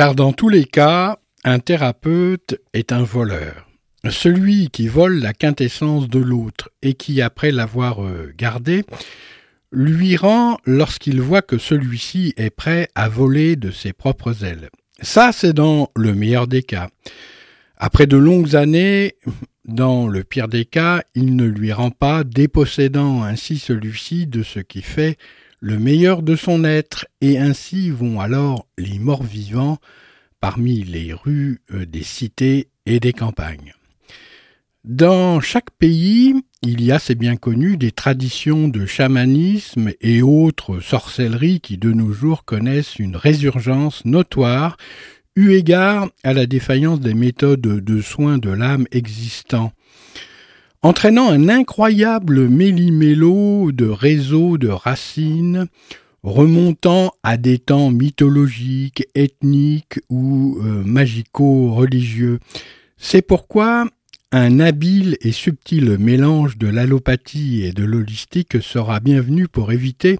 Car 0.00 0.14
dans 0.14 0.32
tous 0.32 0.48
les 0.48 0.64
cas, 0.64 1.18
un 1.44 1.58
thérapeute 1.58 2.58
est 2.72 2.90
un 2.90 3.02
voleur. 3.02 3.68
Celui 4.08 4.70
qui 4.70 4.88
vole 4.88 5.18
la 5.18 5.34
quintessence 5.34 6.08
de 6.08 6.18
l'autre 6.18 6.70
et 6.80 6.94
qui, 6.94 7.20
après 7.20 7.52
l'avoir 7.52 8.02
euh, 8.02 8.32
gardé, 8.34 8.86
lui 9.72 10.16
rend 10.16 10.56
lorsqu'il 10.64 11.20
voit 11.20 11.42
que 11.42 11.58
celui-ci 11.58 12.32
est 12.38 12.48
prêt 12.48 12.88
à 12.94 13.10
voler 13.10 13.56
de 13.56 13.70
ses 13.70 13.92
propres 13.92 14.42
ailes. 14.42 14.70
Ça, 15.02 15.32
c'est 15.32 15.52
dans 15.52 15.90
le 15.94 16.14
meilleur 16.14 16.46
des 16.46 16.62
cas. 16.62 16.88
Après 17.76 18.06
de 18.06 18.16
longues 18.16 18.56
années, 18.56 19.16
dans 19.66 20.08
le 20.08 20.24
pire 20.24 20.48
des 20.48 20.64
cas, 20.64 21.02
il 21.14 21.36
ne 21.36 21.44
lui 21.44 21.74
rend 21.74 21.90
pas, 21.90 22.24
dépossédant 22.24 23.22
ainsi 23.22 23.58
celui-ci 23.58 24.26
de 24.26 24.44
ce 24.44 24.60
qui 24.60 24.80
fait 24.80 25.18
le 25.60 25.78
meilleur 25.78 26.22
de 26.22 26.36
son 26.36 26.64
être, 26.64 27.06
et 27.20 27.38
ainsi 27.38 27.90
vont 27.90 28.20
alors 28.20 28.66
les 28.78 28.98
morts 28.98 29.22
vivants 29.22 29.78
parmi 30.40 30.82
les 30.84 31.12
rues 31.12 31.60
euh, 31.72 31.84
des 31.84 32.02
cités 32.02 32.68
et 32.86 32.98
des 32.98 33.12
campagnes. 33.12 33.74
Dans 34.84 35.40
chaque 35.40 35.70
pays, 35.72 36.34
il 36.62 36.82
y 36.82 36.90
a, 36.90 36.98
c'est 36.98 37.14
bien 37.14 37.36
connu, 37.36 37.76
des 37.76 37.92
traditions 37.92 38.68
de 38.68 38.86
chamanisme 38.86 39.92
et 40.00 40.22
autres 40.22 40.80
sorcelleries 40.80 41.60
qui 41.60 41.76
de 41.76 41.92
nos 41.92 42.12
jours 42.12 42.46
connaissent 42.46 42.98
une 42.98 43.16
résurgence 43.16 44.04
notoire 44.06 44.78
eu 45.36 45.52
égard 45.52 46.08
à 46.24 46.32
la 46.32 46.46
défaillance 46.46 47.00
des 47.00 47.14
méthodes 47.14 47.60
de 47.60 48.00
soins 48.00 48.38
de 48.38 48.50
l'âme 48.50 48.86
existants 48.90 49.72
entraînant 50.82 51.28
un 51.28 51.48
incroyable 51.48 52.48
méli-mélo 52.48 53.72
de 53.72 53.86
réseaux 53.86 54.58
de 54.58 54.68
racines 54.68 55.66
remontant 56.22 57.12
à 57.22 57.36
des 57.36 57.58
temps 57.58 57.90
mythologiques, 57.90 59.06
ethniques 59.14 60.00
ou 60.10 60.58
euh, 60.62 60.82
magico-religieux. 60.84 62.38
C'est 62.98 63.22
pourquoi 63.22 63.86
un 64.32 64.60
habile 64.60 65.16
et 65.22 65.32
subtil 65.32 65.96
mélange 65.98 66.56
de 66.56 66.68
l'allopathie 66.68 67.62
et 67.64 67.72
de 67.72 67.84
l'holistique 67.84 68.62
sera 68.62 69.00
bienvenu 69.00 69.48
pour 69.48 69.72
éviter 69.72 70.18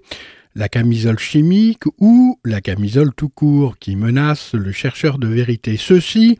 la 0.54 0.68
camisole 0.68 1.18
chimique 1.18 1.84
ou 1.98 2.38
la 2.44 2.61
camisole 2.61 3.14
tout 3.14 3.28
court 3.28 3.78
qui 3.78 3.94
menace 3.94 4.54
le 4.54 4.72
chercheur 4.72 5.18
de 5.18 5.28
vérité. 5.28 5.76
Ceci 5.76 6.38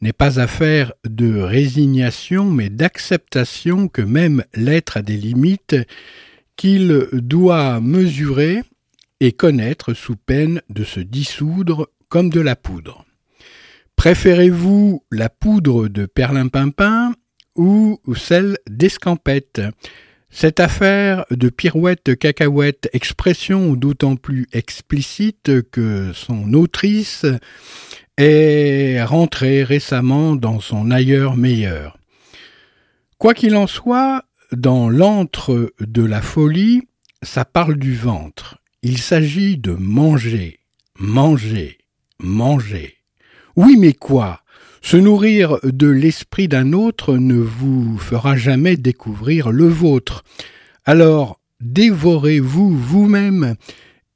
n'est 0.00 0.12
pas 0.12 0.40
affaire 0.40 0.92
de 1.04 1.40
résignation, 1.40 2.50
mais 2.50 2.68
d'acceptation 2.68 3.88
que 3.88 4.02
même 4.02 4.44
l'être 4.54 4.96
a 4.96 5.02
des 5.02 5.16
limites 5.16 5.76
qu'il 6.56 7.08
doit 7.12 7.80
mesurer 7.80 8.62
et 9.20 9.32
connaître 9.32 9.94
sous 9.94 10.16
peine 10.16 10.62
de 10.70 10.84
se 10.84 11.00
dissoudre 11.00 11.88
comme 12.08 12.30
de 12.30 12.40
la 12.40 12.56
poudre. 12.56 13.04
Préférez-vous 13.96 15.04
la 15.10 15.28
poudre 15.28 15.88
de 15.88 16.06
perlimpinpin 16.06 17.12
ou 17.56 18.00
celle 18.16 18.58
d'escampette? 18.68 19.60
Cette 20.30 20.60
affaire 20.60 21.24
de 21.30 21.48
pirouette 21.48 22.16
cacahuète, 22.16 22.88
expression 22.92 23.72
d'autant 23.72 24.16
plus 24.16 24.46
explicite 24.52 25.62
que 25.70 26.12
son 26.12 26.52
autrice 26.52 27.24
est 28.18 29.02
rentré 29.04 29.62
récemment 29.62 30.34
dans 30.34 30.60
son 30.60 30.90
ailleurs 30.90 31.36
meilleur. 31.36 31.98
Quoi 33.16 33.32
qu'il 33.32 33.56
en 33.56 33.66
soit, 33.66 34.24
dans 34.52 34.90
l'antre 34.90 35.72
de 35.80 36.02
la 36.02 36.20
folie, 36.20 36.82
ça 37.22 37.44
parle 37.44 37.76
du 37.76 37.94
ventre. 37.94 38.58
Il 38.82 38.98
s'agit 38.98 39.56
de 39.56 39.72
manger, 39.72 40.60
manger, 40.98 41.78
manger. 42.18 42.96
Oui, 43.56 43.76
mais 43.78 43.92
quoi? 43.92 44.42
Se 44.82 44.96
nourrir 44.96 45.58
de 45.64 45.88
l'esprit 45.88 46.48
d'un 46.48 46.72
autre 46.72 47.16
ne 47.16 47.34
vous 47.34 47.98
fera 47.98 48.36
jamais 48.36 48.76
découvrir 48.76 49.50
le 49.50 49.66
vôtre. 49.66 50.24
Alors, 50.84 51.40
dévorez-vous 51.60 52.76
vous-même 52.76 53.56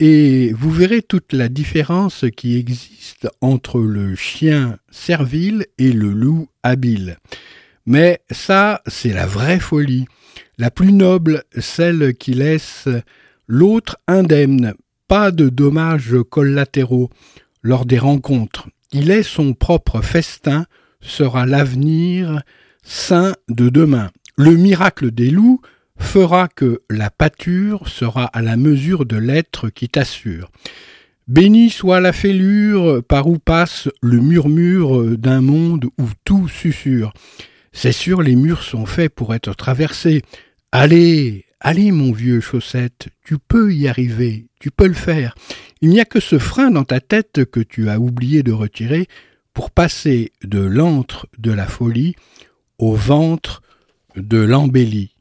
et 0.04 0.52
vous 0.52 0.72
verrez 0.72 1.00
toute 1.00 1.32
la 1.32 1.48
différence 1.48 2.24
qui 2.36 2.58
existe 2.58 3.28
entre 3.40 3.78
le 3.78 4.16
chien 4.16 4.78
servile 4.90 5.64
et 5.78 5.92
le 5.92 6.10
loup 6.10 6.48
habile. 6.64 7.18
Mais 7.86 8.20
ça, 8.28 8.82
c'est 8.88 9.12
la 9.12 9.26
vraie 9.26 9.60
folie, 9.60 10.06
la 10.58 10.72
plus 10.72 10.92
noble, 10.92 11.44
celle 11.56 12.14
qui 12.14 12.34
laisse 12.34 12.88
l'autre 13.46 13.96
indemne, 14.08 14.74
pas 15.06 15.30
de 15.30 15.48
dommages 15.48 16.16
collatéraux 16.28 17.08
lors 17.62 17.86
des 17.86 18.00
rencontres. 18.00 18.68
Il 18.90 19.12
est 19.12 19.22
son 19.22 19.54
propre 19.54 20.02
festin, 20.02 20.66
sera 21.00 21.46
l'avenir 21.46 22.42
saint 22.82 23.34
de 23.48 23.68
demain. 23.68 24.10
Le 24.36 24.56
miracle 24.56 25.12
des 25.12 25.30
loups 25.30 25.60
fera 26.02 26.48
que 26.48 26.82
la 26.90 27.10
pâture 27.10 27.88
sera 27.88 28.24
à 28.24 28.42
la 28.42 28.56
mesure 28.56 29.06
de 29.06 29.16
l'être 29.16 29.70
qui 29.70 29.88
t'assure. 29.88 30.50
Béni 31.28 31.70
soit 31.70 32.00
la 32.00 32.12
fêlure 32.12 33.02
par 33.04 33.28
où 33.28 33.38
passe 33.38 33.88
le 34.02 34.20
murmure 34.20 35.16
d'un 35.16 35.40
monde 35.40 35.86
où 35.98 36.04
tout 36.24 36.48
susurre. 36.48 37.12
C'est 37.72 37.92
sûr, 37.92 38.22
les 38.22 38.36
murs 38.36 38.62
sont 38.62 38.86
faits 38.86 39.14
pour 39.14 39.34
être 39.34 39.54
traversés. 39.54 40.22
Allez, 40.72 41.46
allez, 41.60 41.92
mon 41.92 42.12
vieux 42.12 42.40
chaussette, 42.40 43.08
tu 43.24 43.38
peux 43.38 43.72
y 43.72 43.88
arriver, 43.88 44.46
tu 44.60 44.70
peux 44.70 44.86
le 44.88 44.94
faire. 44.94 45.34
Il 45.80 45.88
n'y 45.88 46.00
a 46.00 46.04
que 46.04 46.20
ce 46.20 46.38
frein 46.38 46.70
dans 46.70 46.84
ta 46.84 47.00
tête 47.00 47.44
que 47.46 47.60
tu 47.60 47.88
as 47.88 47.98
oublié 47.98 48.42
de 48.42 48.52
retirer 48.52 49.06
pour 49.54 49.70
passer 49.70 50.32
de 50.42 50.60
l'antre 50.60 51.26
de 51.38 51.52
la 51.52 51.66
folie 51.66 52.14
au 52.78 52.94
ventre 52.94 53.62
de 54.16 54.38
l'embellie. 54.38 55.11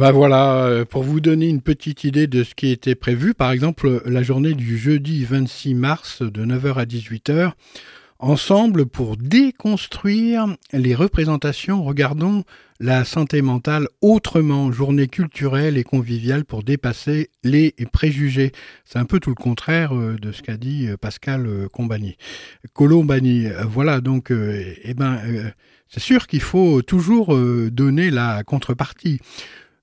Ben 0.00 0.12
voilà, 0.12 0.64
euh, 0.64 0.86
pour 0.86 1.02
vous 1.02 1.20
donner 1.20 1.46
une 1.46 1.60
petite 1.60 2.04
idée 2.04 2.26
de 2.26 2.42
ce 2.42 2.54
qui 2.54 2.70
était 2.70 2.94
prévu, 2.94 3.34
par 3.34 3.50
exemple, 3.50 4.00
la 4.06 4.22
journée 4.22 4.54
du 4.54 4.78
jeudi 4.78 5.26
26 5.26 5.74
mars 5.74 6.22
de 6.22 6.42
9h 6.42 6.76
à 6.76 6.86
18h, 6.86 7.52
Ensemble, 8.18 8.86
pour 8.86 9.18
déconstruire 9.18 10.56
les 10.72 10.94
représentations, 10.94 11.84
regardons 11.84 12.44
la 12.78 13.04
santé 13.04 13.42
mentale 13.42 13.88
autrement, 14.00 14.72
journée 14.72 15.06
culturelle 15.06 15.76
et 15.76 15.84
conviviale 15.84 16.46
pour 16.46 16.62
dépasser 16.62 17.28
les 17.44 17.74
préjugés. 17.92 18.52
C'est 18.86 18.98
un 18.98 19.04
peu 19.04 19.20
tout 19.20 19.30
le 19.30 19.34
contraire 19.34 19.94
euh, 19.94 20.16
de 20.16 20.32
ce 20.32 20.40
qu'a 20.40 20.56
dit 20.56 20.88
euh, 20.88 20.96
Pascal 20.96 21.46
Combani. 21.74 22.16
Colombani, 22.72 23.48
voilà 23.68 24.00
donc, 24.00 24.30
eh 24.30 24.94
ben, 24.94 25.20
c'est 25.88 26.00
sûr 26.00 26.26
qu'il 26.26 26.40
faut 26.40 26.80
toujours 26.80 27.36
donner 27.70 28.10
la 28.10 28.44
contrepartie. 28.44 29.20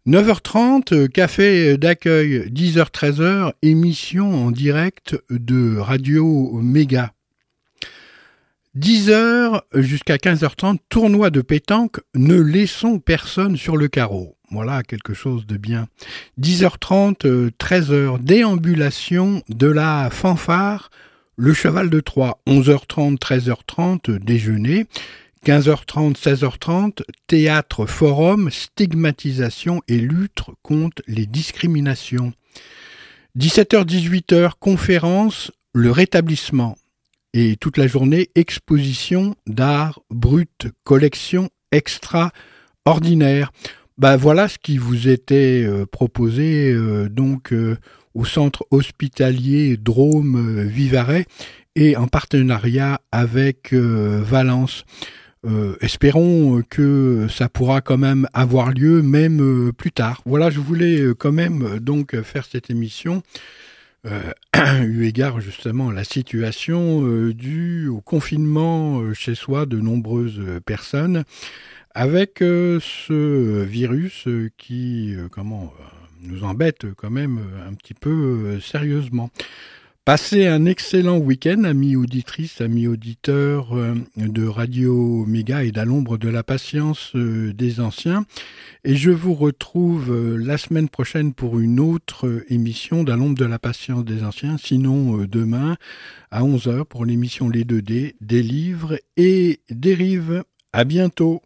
9h30, 0.08 1.10
café 1.10 1.78
d'accueil, 1.78 2.50
10h-13h, 2.50 3.52
émission 3.62 4.46
en 4.46 4.52
direct 4.52 5.18
de 5.30 5.78
Radio 5.78 6.62
Méga. 6.62 7.12
10h 8.78 9.64
jusqu'à 9.74 10.16
15h30, 10.16 10.78
tournoi 10.88 11.30
de 11.30 11.42
pétanque, 11.42 12.00
ne 12.16 12.40
laissons 12.40 13.00
personne 13.00 13.58
sur 13.58 13.76
le 13.76 13.90
carreau. 13.90 14.38
Voilà 14.50 14.82
quelque 14.82 15.14
chose 15.14 15.46
de 15.46 15.58
bien. 15.58 15.88
10h30, 16.40 17.52
13h, 17.60 18.24
déambulation 18.24 19.44
de 19.50 19.68
la 19.68 20.10
fanfare, 20.10 20.90
le 21.36 21.54
cheval 21.54 21.90
de 21.90 22.00
Troie. 22.00 22.40
11h30, 22.48 23.18
13h30, 23.18 24.20
déjeuner. 24.20 24.86
15h30, 25.46 26.16
16h30, 26.16 27.02
théâtre, 27.28 27.86
forum, 27.86 28.50
stigmatisation 28.52 29.82
et 29.88 29.98
lutte 29.98 30.44
contre 30.62 31.02
les 31.08 31.26
discriminations. 31.26 32.34
17h, 33.38 33.86
18h, 33.86 34.52
conférence, 34.60 35.52
le 35.74 35.92
rétablissement 35.92 36.76
et 37.34 37.56
toute 37.56 37.78
la 37.78 37.86
journée 37.86 38.30
exposition 38.36 39.36
d'art 39.46 40.00
brut, 40.10 40.68
collection 40.84 41.50
extraordinaire. 41.72 43.52
Ben 43.98 44.16
voilà 44.16 44.48
ce 44.48 44.58
qui 44.58 44.78
vous 44.78 45.08
était 45.08 45.64
euh, 45.64 45.86
proposé 45.86 46.72
euh, 46.72 47.10
donc 47.10 47.54
euh, 47.54 47.78
au 48.14 48.26
centre 48.26 48.66
hospitalier 48.72 49.78
Drôme 49.78 50.64
Vivarais 50.64 51.26
et 51.76 51.96
en 51.96 52.08
partenariat 52.08 53.02
avec 53.12 53.72
Valence. 53.72 54.84
Espérons 55.82 56.62
que 56.70 57.28
ça 57.30 57.48
pourra 57.48 57.82
quand 57.82 57.98
même 57.98 58.28
avoir 58.34 58.72
lieu 58.72 59.02
même 59.02 59.72
plus 59.72 59.92
tard. 59.92 60.22
Voilà, 60.26 60.50
je 60.50 60.60
voulais 60.60 61.02
quand 61.18 61.32
même 61.32 61.80
donc 61.80 62.20
faire 62.22 62.46
cette 62.46 62.70
émission 62.70 63.24
euh, 64.06 64.32
eu 64.86 65.06
égard 65.06 65.42
justement 65.42 65.90
à 65.90 65.94
la 65.94 66.04
situation 66.04 67.06
euh, 67.06 67.34
due 67.34 67.88
au 67.88 68.00
confinement 68.00 69.00
euh, 69.00 69.14
chez 69.14 69.36
soi 69.36 69.66
de 69.66 69.80
nombreuses 69.80 70.42
personnes, 70.66 71.24
avec 71.94 72.38
ce 72.40 73.64
virus 73.64 74.28
qui 74.58 75.16
comment 75.32 75.74
nous 76.22 76.44
embête 76.44 76.86
quand 76.96 77.10
même 77.10 77.40
un 77.68 77.74
petit 77.74 77.96
peu 77.96 78.60
sérieusement. 78.60 79.32
Passez 80.08 80.48
un 80.48 80.64
excellent 80.64 81.18
week-end, 81.18 81.66
amis 81.66 81.98
auditrices, 81.98 82.62
amis 82.62 82.88
auditeurs 82.88 83.78
euh, 83.78 83.94
de 84.16 84.48
Radio 84.48 85.26
Méga 85.26 85.66
et 85.66 85.74
d'à 85.74 85.84
l'ombre 85.84 86.18
de 86.18 86.30
la 86.30 86.44
patience 86.44 87.14
euh, 87.18 87.52
des 87.52 87.82
anciens. 87.82 88.24
Et 88.86 88.96
je 88.96 89.12
vous 89.12 89.34
retrouve 89.34 90.14
euh, 90.14 90.38
la 90.38 90.58
semaine 90.58 90.88
prochaine 90.88 91.34
pour 91.34 91.60
une 91.60 91.82
autre 91.82 92.42
émission 92.48 93.04
d'à 93.04 93.18
l'ombre 93.18 93.38
de 93.38 93.44
la 93.44 93.60
patience 93.60 94.06
des 94.06 94.24
anciens, 94.24 94.58
sinon 94.58 95.26
demain 95.26 95.76
à 96.32 96.42
11h 96.42 96.86
pour 96.86 97.04
l'émission 97.04 97.50
Les 97.50 97.66
2D, 97.66 98.16
des 98.22 98.42
livres 98.42 98.98
et 99.18 99.60
des 99.70 99.94
rives. 99.94 100.46
À 100.72 100.86
bientôt. 100.86 101.42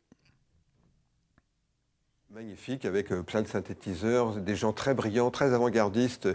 Magnifique, 2.29 2.85
avec 2.85 3.07
plein 3.25 3.41
de 3.41 3.47
synthétiseurs, 3.47 4.35
des 4.35 4.55
gens 4.55 4.71
très 4.71 4.93
brillants, 4.93 5.31
très 5.31 5.51
avant-gardistes 5.51 6.29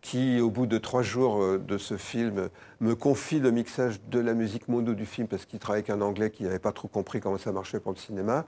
qui, 0.00 0.40
au 0.40 0.50
bout 0.50 0.66
de 0.66 0.78
trois 0.78 1.02
jours 1.02 1.42
euh, 1.42 1.58
de 1.58 1.78
ce 1.78 1.96
film, 1.96 2.48
me 2.80 2.94
confie 2.94 3.40
le 3.40 3.50
mixage 3.50 4.00
de 4.10 4.18
la 4.18 4.34
musique 4.34 4.68
mono 4.68 4.94
du 4.94 5.06
film 5.06 5.28
parce 5.28 5.44
qu'il 5.44 5.58
travaille 5.58 5.80
avec 5.80 5.90
un 5.90 6.00
Anglais 6.00 6.30
qui 6.30 6.44
n'avait 6.44 6.58
pas 6.58 6.72
trop 6.72 6.88
compris 6.88 7.20
comment 7.20 7.38
ça 7.38 7.52
marchait 7.52 7.80
pour 7.80 7.92
le 7.92 7.98
cinéma. 7.98 8.46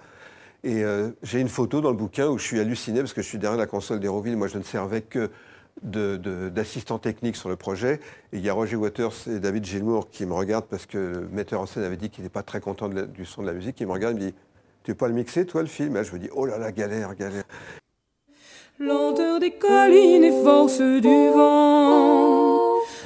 Et 0.65 0.85
euh, 0.85 1.11
j'ai 1.23 1.41
une 1.41 1.49
photo 1.49 1.81
dans 1.81 1.91
le 1.91 1.97
bouquin 1.97 2.29
où 2.29 2.39
je 2.39 2.45
suis 2.45 2.61
halluciné 2.61 3.01
parce 3.01 3.13
que 3.13 3.23
je 3.23 3.27
suis 3.27 3.39
derrière 3.39 3.59
la 3.59 3.67
console 3.67 4.01
d'Héroville. 4.01 4.37
Moi, 4.37 4.49
je 4.49 4.59
ne 4.59 4.63
servais 4.63 5.03
que 5.03 5.31
d'assistant 5.83 6.99
technique 6.99 7.35
sur 7.35 7.49
le 7.49 7.57
projet. 7.57 7.99
Et 8.33 8.39
il 8.39 8.45
y 8.45 8.49
a 8.49 8.53
Roger 8.53 8.77
Waters 8.77 9.15
et 9.29 9.41
David 9.41 9.65
Gilmour 9.65 10.11
qui 10.11 10.27
me 10.27 10.35
regardent 10.35 10.67
parce 10.67 10.87
que 10.87 10.99
le 10.99 11.29
metteur 11.33 11.61
en 11.61 11.67
scène 11.67 11.83
avait 11.83 11.97
dit 11.97 12.11
qu'il 12.11 12.23
n'est 12.25 12.31
pas 12.31 12.43
très 12.43 12.61
content 12.61 12.89
du 12.89 13.25
son 13.25 13.43
de 13.43 13.47
la 13.47 13.53
musique. 13.53 13.81
Il 13.81 13.87
me 13.87 13.93
regarde 13.93 14.17
et 14.17 14.21
me 14.21 14.31
dit 14.31 14.35
Tu 14.85 14.93
veux 14.93 14.97
pas 14.97 15.09
le 15.09 15.15
mixer, 15.15 15.47
toi, 15.47 15.63
le 15.63 15.69
film? 15.69 15.97
Et 15.97 16.05
Je 16.05 16.13
me 16.13 16.19
dis 16.19 16.29
Oh 16.33 16.47
là 16.47 16.59
là, 16.59 16.71
galère, 16.71 17.15
galère. 17.15 17.45
Lenteur 18.85 19.39
des 19.39 19.53
collines 19.53 20.25
et 20.25 20.43
force 20.43 20.81
du 20.81 21.31
vent, 21.31 22.59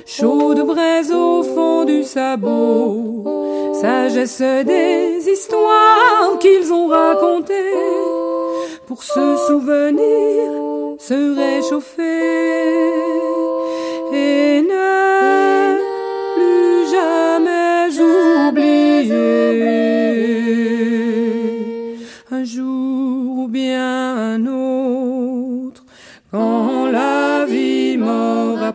chaude 0.07 0.67
braise 0.67 1.13
au 1.13 1.43
fond 1.43 1.85
du 1.85 2.03
sabot, 2.03 3.75
sagesse 3.75 4.41
des 4.41 5.29
histoires 5.29 6.39
qu'ils 6.41 6.73
ont 6.73 6.87
racontées, 6.87 7.75
pour 8.87 9.03
se 9.03 9.37
souvenir, 9.47 10.51
se 10.99 11.37
réchauffer 11.37 13.36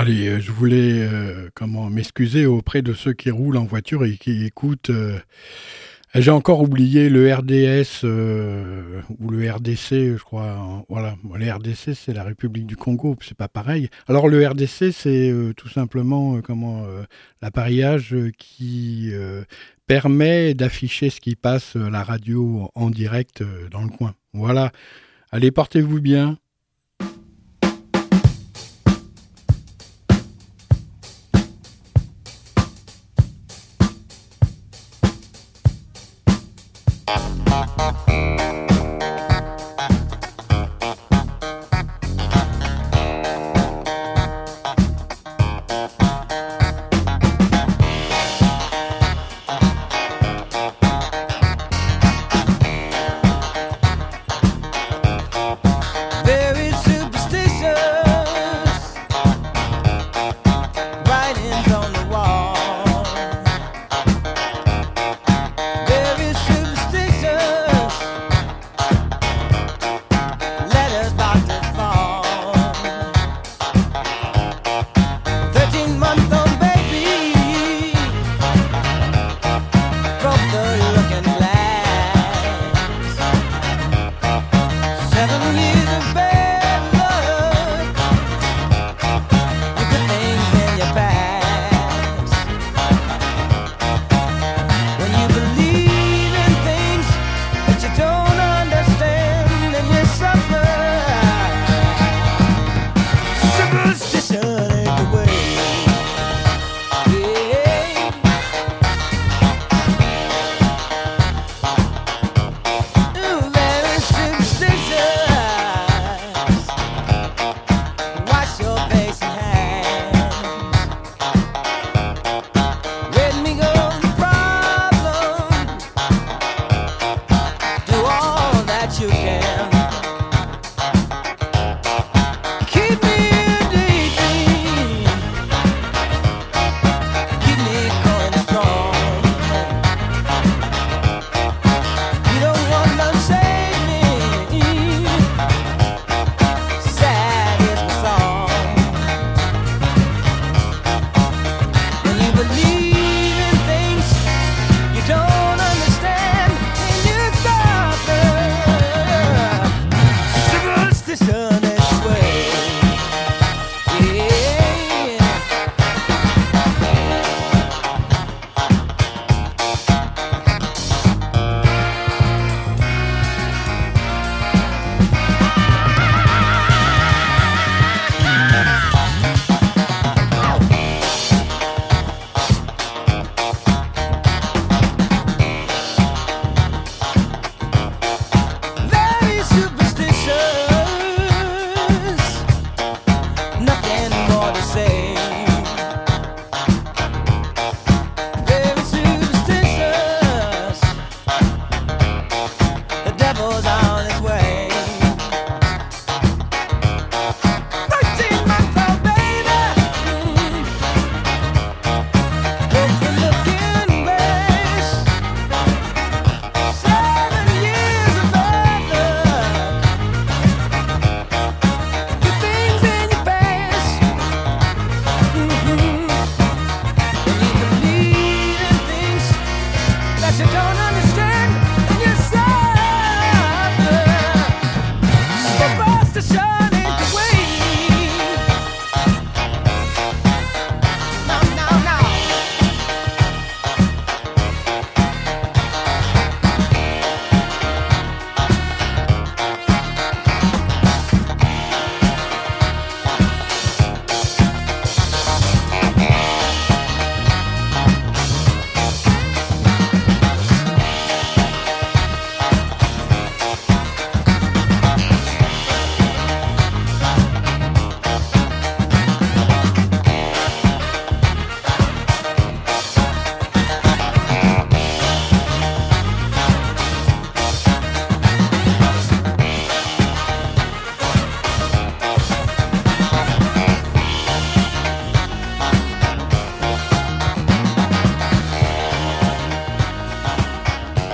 Allez, 0.00 0.28
euh, 0.28 0.40
je 0.40 0.50
voulais 0.50 1.02
euh, 1.02 1.50
comment 1.54 1.90
m'excuser 1.90 2.46
auprès 2.46 2.80
de 2.80 2.94
ceux 2.94 3.12
qui 3.12 3.30
roulent 3.30 3.58
en 3.58 3.66
voiture 3.66 4.06
et 4.06 4.16
qui 4.16 4.46
écoutent. 4.46 4.88
Euh, 4.88 5.18
j'ai 6.14 6.30
encore 6.30 6.62
oublié 6.62 7.10
le 7.10 7.30
RDS 7.30 8.06
ou 8.06 9.30
le 9.30 9.52
RDC, 9.52 10.16
je 10.16 10.22
crois. 10.22 10.86
Voilà, 10.88 11.16
le 11.34 11.52
RDC 11.52 11.94
c'est 11.94 12.14
la 12.14 12.24
République 12.24 12.64
du 12.64 12.76
Congo, 12.76 13.14
c'est 13.20 13.36
pas 13.36 13.48
pareil. 13.48 13.90
Alors 14.08 14.26
le 14.26 14.48
RDC 14.48 14.90
c'est 14.90 15.34
tout 15.54 15.68
simplement 15.68 16.40
comment 16.40 16.86
l'appareillage 17.42 18.16
qui 18.38 19.12
permet 19.86 20.54
d'afficher 20.54 21.10
ce 21.10 21.20
qui 21.20 21.36
passe 21.36 21.76
la 21.76 22.02
radio 22.02 22.70
en 22.74 22.88
direct 22.88 23.44
dans 23.70 23.82
le 23.82 23.90
coin. 23.90 24.14
Voilà. 24.32 24.72
Allez, 25.30 25.52
portez-vous 25.52 26.00
bien. 26.00 26.39